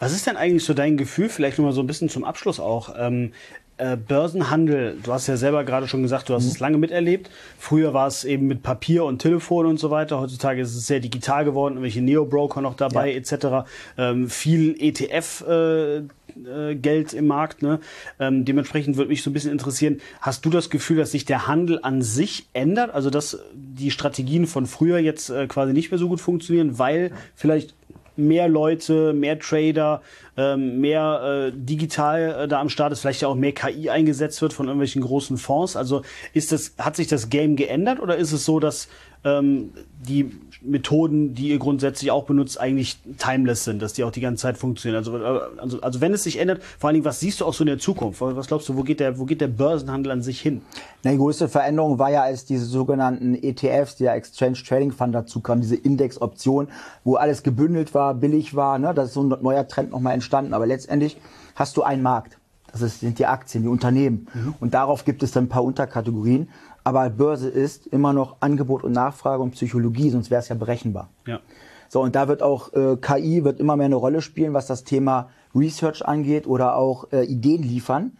Was 0.00 0.12
ist 0.12 0.26
denn 0.26 0.36
eigentlich 0.36 0.64
so 0.64 0.74
dein 0.74 0.96
Gefühl, 0.96 1.28
vielleicht 1.28 1.58
nur 1.58 1.68
mal 1.68 1.72
so 1.72 1.82
ein 1.82 1.86
bisschen 1.86 2.08
zum 2.08 2.24
Abschluss 2.24 2.58
auch? 2.58 2.92
Ähm, 2.98 3.30
äh, 3.76 3.96
Börsenhandel, 3.96 4.98
du 5.02 5.12
hast 5.12 5.26
ja 5.26 5.36
selber 5.36 5.64
gerade 5.64 5.88
schon 5.88 6.02
gesagt, 6.02 6.28
du 6.28 6.34
hast 6.34 6.44
mhm. 6.44 6.50
es 6.50 6.60
lange 6.60 6.78
miterlebt. 6.78 7.30
Früher 7.58 7.92
war 7.92 8.06
es 8.06 8.24
eben 8.24 8.46
mit 8.46 8.62
Papier 8.62 9.04
und 9.04 9.18
Telefon 9.20 9.66
und 9.66 9.80
so 9.80 9.90
weiter. 9.90 10.20
Heutzutage 10.20 10.60
ist 10.62 10.74
es 10.74 10.86
sehr 10.86 11.00
digital 11.00 11.44
geworden, 11.44 11.82
welche 11.82 12.00
Neo-Broker 12.00 12.60
noch 12.60 12.74
dabei 12.74 13.10
ja. 13.10 13.16
etc. 13.16 13.68
Ähm, 13.98 14.28
viel 14.28 14.76
ETF 14.78 15.44
äh, 15.48 15.96
äh, 15.96 16.74
Geld 16.74 17.12
im 17.12 17.26
Markt. 17.26 17.62
Ne? 17.62 17.80
Ähm, 18.20 18.44
dementsprechend 18.44 18.96
würde 18.96 19.10
mich 19.10 19.22
so 19.22 19.30
ein 19.30 19.32
bisschen 19.32 19.52
interessieren, 19.52 20.00
hast 20.20 20.44
du 20.44 20.50
das 20.50 20.70
Gefühl, 20.70 20.98
dass 20.98 21.10
sich 21.10 21.24
der 21.24 21.46
Handel 21.46 21.80
an 21.82 22.02
sich 22.02 22.46
ändert? 22.52 22.94
Also 22.94 23.10
dass 23.10 23.38
die 23.54 23.90
Strategien 23.90 24.46
von 24.46 24.66
früher 24.66 24.98
jetzt 24.98 25.30
äh, 25.30 25.46
quasi 25.46 25.72
nicht 25.72 25.90
mehr 25.90 25.98
so 25.98 26.08
gut 26.08 26.20
funktionieren, 26.20 26.78
weil 26.78 27.12
vielleicht 27.34 27.74
mehr 28.16 28.48
Leute, 28.48 29.12
mehr 29.12 29.38
Trader, 29.38 30.02
ähm, 30.36 30.80
mehr 30.80 31.52
äh, 31.52 31.56
digital 31.56 32.44
äh, 32.44 32.48
da 32.48 32.60
am 32.60 32.68
Start 32.68 32.92
ist, 32.92 33.00
vielleicht 33.00 33.22
ja 33.22 33.28
auch 33.28 33.34
mehr 33.34 33.52
KI 33.52 33.90
eingesetzt 33.90 34.42
wird 34.42 34.52
von 34.52 34.66
irgendwelchen 34.66 35.02
großen 35.02 35.38
Fonds. 35.38 35.76
Also 35.76 36.02
ist 36.32 36.52
das, 36.52 36.74
hat 36.78 36.96
sich 36.96 37.06
das 37.06 37.30
Game 37.30 37.56
geändert 37.56 38.00
oder 38.00 38.16
ist 38.16 38.32
es 38.32 38.44
so, 38.44 38.60
dass 38.60 38.88
ähm, 39.24 39.72
die 40.06 40.30
Methoden, 40.60 41.34
die 41.34 41.48
ihr 41.48 41.58
grundsätzlich 41.58 42.10
auch 42.10 42.24
benutzt, 42.24 42.60
eigentlich 42.60 42.98
timeless 43.18 43.64
sind, 43.64 43.80
dass 43.80 43.94
die 43.94 44.04
auch 44.04 44.10
die 44.10 44.20
ganze 44.20 44.42
Zeit 44.42 44.58
funktionieren. 44.58 44.98
Also, 44.98 45.16
äh, 45.18 45.40
also, 45.58 45.80
also 45.80 46.00
wenn 46.00 46.12
es 46.12 46.24
sich 46.24 46.38
ändert, 46.38 46.62
vor 46.78 46.88
allen 46.88 46.94
Dingen, 46.94 47.04
was 47.06 47.20
siehst 47.20 47.40
du 47.40 47.46
auch 47.46 47.54
so 47.54 47.64
in 47.64 47.68
der 47.68 47.78
Zukunft? 47.78 48.20
Was 48.20 48.48
glaubst 48.48 48.68
du, 48.68 48.76
wo 48.76 48.82
geht 48.82 49.00
der, 49.00 49.18
wo 49.18 49.24
geht 49.24 49.40
der 49.40 49.48
Börsenhandel 49.48 50.12
an 50.12 50.22
sich 50.22 50.40
hin? 50.40 50.62
Na, 51.02 51.10
die 51.10 51.16
größte 51.16 51.48
Veränderung 51.48 51.98
war 51.98 52.10
ja, 52.10 52.22
als 52.22 52.44
diese 52.44 52.66
sogenannten 52.66 53.34
ETFs, 53.34 53.96
der 53.96 54.14
Exchange 54.14 54.58
Trading 54.66 54.92
Fund 54.92 55.14
dazu 55.14 55.40
kam, 55.40 55.60
diese 55.60 55.76
Indexoption, 55.76 56.68
wo 57.02 57.14
alles 57.16 57.42
gebündelt 57.42 57.94
war, 57.94 58.14
billig 58.14 58.54
war. 58.54 58.78
Ne? 58.78 58.92
Das 58.94 59.14
so 59.14 59.22
ein 59.22 59.34
neuer 59.42 59.66
Trend 59.68 59.90
nochmal 59.90 60.14
entstanden. 60.14 60.23
Aber 60.54 60.66
letztendlich 60.66 61.20
hast 61.54 61.76
du 61.76 61.82
einen 61.82 62.02
Markt. 62.02 62.38
Das 62.72 63.00
sind 63.00 63.18
die 63.18 63.26
Aktien, 63.26 63.62
die 63.62 63.68
Unternehmen. 63.68 64.26
Mhm. 64.34 64.54
Und 64.58 64.74
darauf 64.74 65.04
gibt 65.04 65.22
es 65.22 65.30
dann 65.30 65.44
ein 65.44 65.48
paar 65.48 65.62
Unterkategorien. 65.62 66.48
Aber 66.82 67.08
Börse 67.08 67.48
ist 67.48 67.86
immer 67.86 68.12
noch 68.12 68.36
Angebot 68.40 68.84
und 68.84 68.92
Nachfrage 68.92 69.42
und 69.42 69.52
Psychologie, 69.52 70.10
sonst 70.10 70.30
wäre 70.30 70.40
es 70.40 70.48
ja 70.48 70.54
berechenbar. 70.54 71.08
Ja. 71.26 71.40
So, 71.88 72.02
und 72.02 72.14
da 72.16 72.28
wird 72.28 72.42
auch 72.42 72.72
äh, 72.72 72.96
KI 72.96 73.44
wird 73.44 73.60
immer 73.60 73.76
mehr 73.76 73.86
eine 73.86 73.94
Rolle 73.94 74.20
spielen, 74.20 74.52
was 74.52 74.66
das 74.66 74.84
Thema 74.84 75.28
Research 75.54 76.04
angeht 76.04 76.46
oder 76.46 76.76
auch 76.76 77.12
äh, 77.12 77.24
Ideen 77.24 77.62
liefern. 77.62 78.12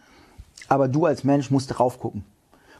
Aber 0.69 0.87
du 0.87 1.05
als 1.05 1.23
Mensch 1.23 1.51
musst 1.51 1.77
drauf 1.77 1.99
gucken 1.99 2.23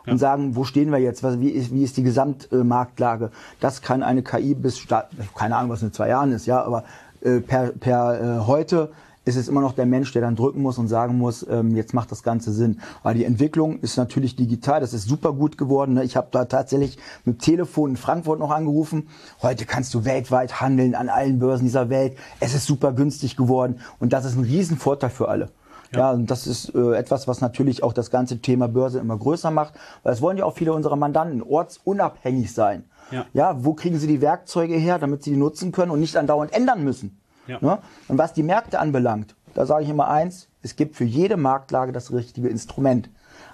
ja. 0.05 0.13
und 0.13 0.17
sagen, 0.17 0.55
wo 0.55 0.63
stehen 0.63 0.91
wir 0.91 0.99
jetzt? 0.99 1.21
Was, 1.23 1.39
wie, 1.39 1.49
ist, 1.49 1.73
wie 1.73 1.83
ist 1.83 1.97
die 1.97 2.03
Gesamtmarktlage? 2.03 3.31
Das 3.59 3.81
kann 3.81 4.03
eine 4.03 4.23
KI 4.23 4.55
bis, 4.55 4.87
keine 5.35 5.57
Ahnung, 5.57 5.71
was 5.71 5.83
in 5.83 5.93
zwei 5.93 6.09
Jahren 6.09 6.31
ist, 6.31 6.45
ja, 6.45 6.63
aber 6.63 6.85
äh, 7.21 7.41
per, 7.41 7.71
per 7.71 8.21
äh, 8.21 8.47
heute 8.47 8.91
ist 9.25 9.35
es 9.35 9.47
immer 9.47 9.61
noch 9.61 9.73
der 9.73 9.85
Mensch, 9.85 10.13
der 10.13 10.21
dann 10.21 10.35
drücken 10.35 10.61
muss 10.61 10.77
und 10.77 10.87
sagen 10.87 11.17
muss, 11.17 11.45
ähm, 11.49 11.75
jetzt 11.75 11.93
macht 11.93 12.11
das 12.11 12.23
Ganze 12.23 12.53
Sinn. 12.53 12.79
Weil 13.03 13.15
die 13.15 13.25
Entwicklung 13.25 13.79
ist 13.79 13.97
natürlich 13.97 14.35
digital, 14.35 14.79
das 14.79 14.93
ist 14.93 15.07
super 15.07 15.33
gut 15.33 15.57
geworden. 15.57 15.95
Ne? 15.95 16.03
Ich 16.03 16.15
habe 16.15 16.27
da 16.31 16.45
tatsächlich 16.45 16.97
mit 17.25 17.39
Telefon 17.39 17.91
in 17.91 17.97
Frankfurt 17.97 18.39
noch 18.39 18.51
angerufen. 18.51 19.09
Heute 19.41 19.65
kannst 19.65 19.93
du 19.93 20.05
weltweit 20.05 20.61
handeln 20.61 20.95
an 20.95 21.09
allen 21.09 21.39
Börsen 21.39 21.65
dieser 21.65 21.89
Welt. 21.89 22.17
Es 22.39 22.53
ist 22.53 22.67
super 22.67 22.93
günstig 22.93 23.35
geworden 23.35 23.79
und 23.99 24.13
das 24.13 24.25
ist 24.25 24.37
ein 24.37 24.43
Riesenvorteil 24.43 25.09
für 25.09 25.27
alle. 25.27 25.49
Ja. 25.91 25.99
ja, 25.99 26.11
und 26.11 26.29
das 26.29 26.47
ist 26.47 26.73
äh, 26.75 26.95
etwas, 26.95 27.27
was 27.27 27.41
natürlich 27.41 27.83
auch 27.83 27.93
das 27.93 28.11
ganze 28.11 28.39
Thema 28.39 28.67
Börse 28.67 28.99
immer 28.99 29.17
größer 29.17 29.51
macht, 29.51 29.73
weil 30.03 30.13
es 30.13 30.21
wollen 30.21 30.37
ja 30.37 30.45
auch 30.45 30.55
viele 30.55 30.73
unserer 30.73 30.95
Mandanten 30.95 31.41
ortsunabhängig 31.41 32.53
sein. 32.53 32.85
Ja. 33.11 33.25
ja, 33.33 33.63
wo 33.63 33.73
kriegen 33.73 33.99
sie 33.99 34.07
die 34.07 34.21
Werkzeuge 34.21 34.75
her, 34.75 34.97
damit 34.97 35.23
sie 35.23 35.31
die 35.31 35.37
nutzen 35.37 35.71
können 35.71 35.91
und 35.91 35.99
nicht 35.99 36.17
andauernd 36.17 36.53
ändern 36.53 36.83
müssen? 36.83 37.19
Ja. 37.47 37.57
Ne? 37.61 37.79
Und 38.07 38.17
was 38.17 38.33
die 38.33 38.43
Märkte 38.43 38.79
anbelangt, 38.79 39.35
da 39.53 39.65
sage 39.65 39.83
ich 39.83 39.89
immer 39.89 40.09
eins, 40.09 40.47
es 40.61 40.75
gibt 40.75 40.95
für 40.95 41.03
jede 41.03 41.37
Marktlage 41.37 41.91
das 41.91 42.11
richtige 42.11 42.49
Instrument. 42.49 43.09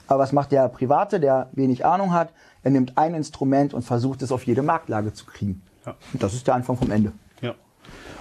Aber 0.07 0.19
was 0.19 0.31
macht 0.31 0.51
der 0.51 0.67
Private, 0.69 1.19
der 1.19 1.49
wenig 1.53 1.85
Ahnung 1.85 2.13
hat? 2.13 2.33
Er 2.63 2.71
nimmt 2.71 2.97
ein 2.97 3.13
Instrument 3.13 3.73
und 3.73 3.83
versucht 3.83 4.21
es 4.21 4.31
auf 4.31 4.45
jede 4.45 4.61
Marktlage 4.61 5.13
zu 5.13 5.25
kriegen. 5.25 5.61
Ja. 5.85 5.95
Und 6.13 6.21
das 6.23 6.33
ist 6.33 6.47
der 6.47 6.55
Anfang 6.55 6.77
vom 6.77 6.91
Ende. 6.91 7.11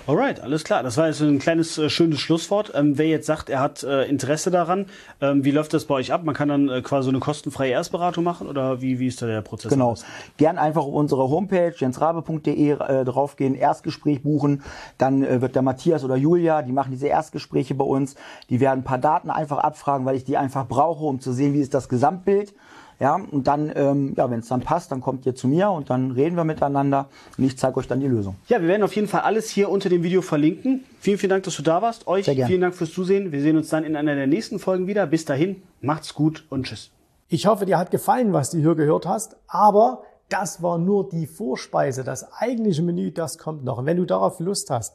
Alright, 0.07 0.41
alles 0.41 0.65
klar. 0.65 0.83
Das 0.83 0.97
war 0.97 1.09
jetzt 1.09 1.21
ein 1.21 1.39
kleines 1.39 1.77
äh, 1.77 1.91
schönes 1.91 2.21
Schlusswort. 2.21 2.73
Ähm, 2.75 2.97
wer 2.97 3.07
jetzt 3.07 3.27
sagt, 3.27 3.51
er 3.51 3.61
hat 3.61 3.83
äh, 3.83 4.05
Interesse 4.05 4.51
daran, 4.51 4.87
ähm, 5.21 5.45
wie 5.45 5.51
läuft 5.51 5.75
das 5.75 5.85
bei 5.85 5.95
euch 5.97 6.13
ab? 6.13 6.25
Man 6.25 6.35
kann 6.35 6.49
dann 6.49 6.69
äh, 6.69 6.81
quasi 6.81 7.11
eine 7.11 7.19
kostenfreie 7.19 7.73
Erstberatung 7.73 8.25
machen 8.25 8.49
oder 8.49 8.81
wie, 8.81 8.99
wie 8.99 9.07
ist 9.07 9.21
da 9.21 9.27
der 9.27 9.43
Prozess? 9.43 9.71
Genau. 9.71 9.95
Gern 10.39 10.59
einfach 10.59 10.83
auf 10.83 10.95
unsere 10.95 11.29
Homepage 11.29 11.75
jensrabe.de 11.77 12.71
äh, 12.71 13.05
draufgehen, 13.05 13.55
Erstgespräch 13.55 14.23
buchen. 14.23 14.63
Dann 14.97 15.23
äh, 15.23 15.43
wird 15.43 15.55
der 15.55 15.63
Matthias 15.63 16.03
oder 16.03 16.17
Julia, 16.17 16.63
die 16.63 16.73
machen 16.73 16.91
diese 16.93 17.09
Erstgespräche 17.09 17.75
bei 17.75 17.85
uns. 17.85 18.15
Die 18.49 18.61
werden 18.61 18.81
ein 18.81 18.85
paar 18.85 18.99
Daten 18.99 19.31
einfach 19.31 19.59
abfragen, 19.59 20.07
weil 20.07 20.17
ich 20.17 20.25
die 20.25 20.39
einfach 20.39 20.67
brauche, 20.67 21.05
um 21.05 21.21
zu 21.21 21.33
sehen, 21.33 21.53
wie 21.53 21.61
ist 21.61 21.75
das 21.75 21.89
Gesamtbild. 21.89 22.55
Ja, 23.01 23.15
und 23.15 23.47
dann, 23.47 23.73
ähm, 23.75 24.13
ja, 24.15 24.31
wenn 24.31 24.41
es 24.41 24.49
dann 24.49 24.61
passt, 24.61 24.93
dann 24.93 25.01
kommt 25.01 25.25
ihr 25.25 25.35
zu 25.35 25.49
mir 25.49 25.71
und 25.71 25.89
dann 25.89 26.11
reden 26.11 26.37
wir 26.37 26.45
miteinander 26.45 27.09
und 27.39 27.45
ich 27.45 27.57
zeige 27.57 27.79
euch 27.79 27.89
dann 27.89 27.99
die 27.99 28.07
Lösung. 28.07 28.37
Ja, 28.49 28.61
wir 28.61 28.69
werden 28.69 28.83
auf 28.83 28.95
jeden 28.95 29.09
Fall 29.09 29.23
alles 29.23 29.49
hier 29.49 29.71
unter 29.71 29.89
dem 29.89 30.03
Video 30.03 30.21
verlinken. 30.21 30.85
Vielen, 31.01 31.17
vielen 31.17 31.31
Dank, 31.31 31.45
dass 31.45 31.57
du 31.57 31.63
da 31.63 31.81
warst. 31.81 32.07
Euch 32.07 32.27
vielen 32.27 32.61
Dank 32.61 32.75
fürs 32.75 32.93
Zusehen. 32.93 33.33
Wir 33.33 33.41
sehen 33.41 33.57
uns 33.57 33.71
dann 33.71 33.85
in 33.85 33.97
einer 33.97 34.15
der 34.15 34.27
nächsten 34.27 34.59
Folgen 34.59 34.87
wieder. 34.87 35.07
Bis 35.07 35.25
dahin, 35.25 35.63
macht's 35.81 36.15
gut 36.15 36.45
und 36.51 36.67
tschüss. 36.67 36.91
Ich 37.29 37.47
hoffe, 37.47 37.65
dir 37.65 37.79
hat 37.79 37.91
gefallen, 37.91 38.35
was 38.35 38.51
du 38.51 38.59
hier 38.59 38.75
gehört 38.75 39.07
hast, 39.07 39.37
aber 39.47 40.03
das 40.29 40.63
war 40.63 40.77
nur 40.77 41.09
die 41.09 41.27
Vorspeise. 41.27 42.05
Das 42.05 42.31
eigentliche 42.35 42.83
Menü, 42.83 43.13
das 43.13 43.39
kommt 43.39 43.65
noch. 43.65 43.79
Und 43.79 43.87
wenn 43.87 43.97
du 43.97 44.05
darauf 44.05 44.41
Lust 44.41 44.69
hast, 44.69 44.95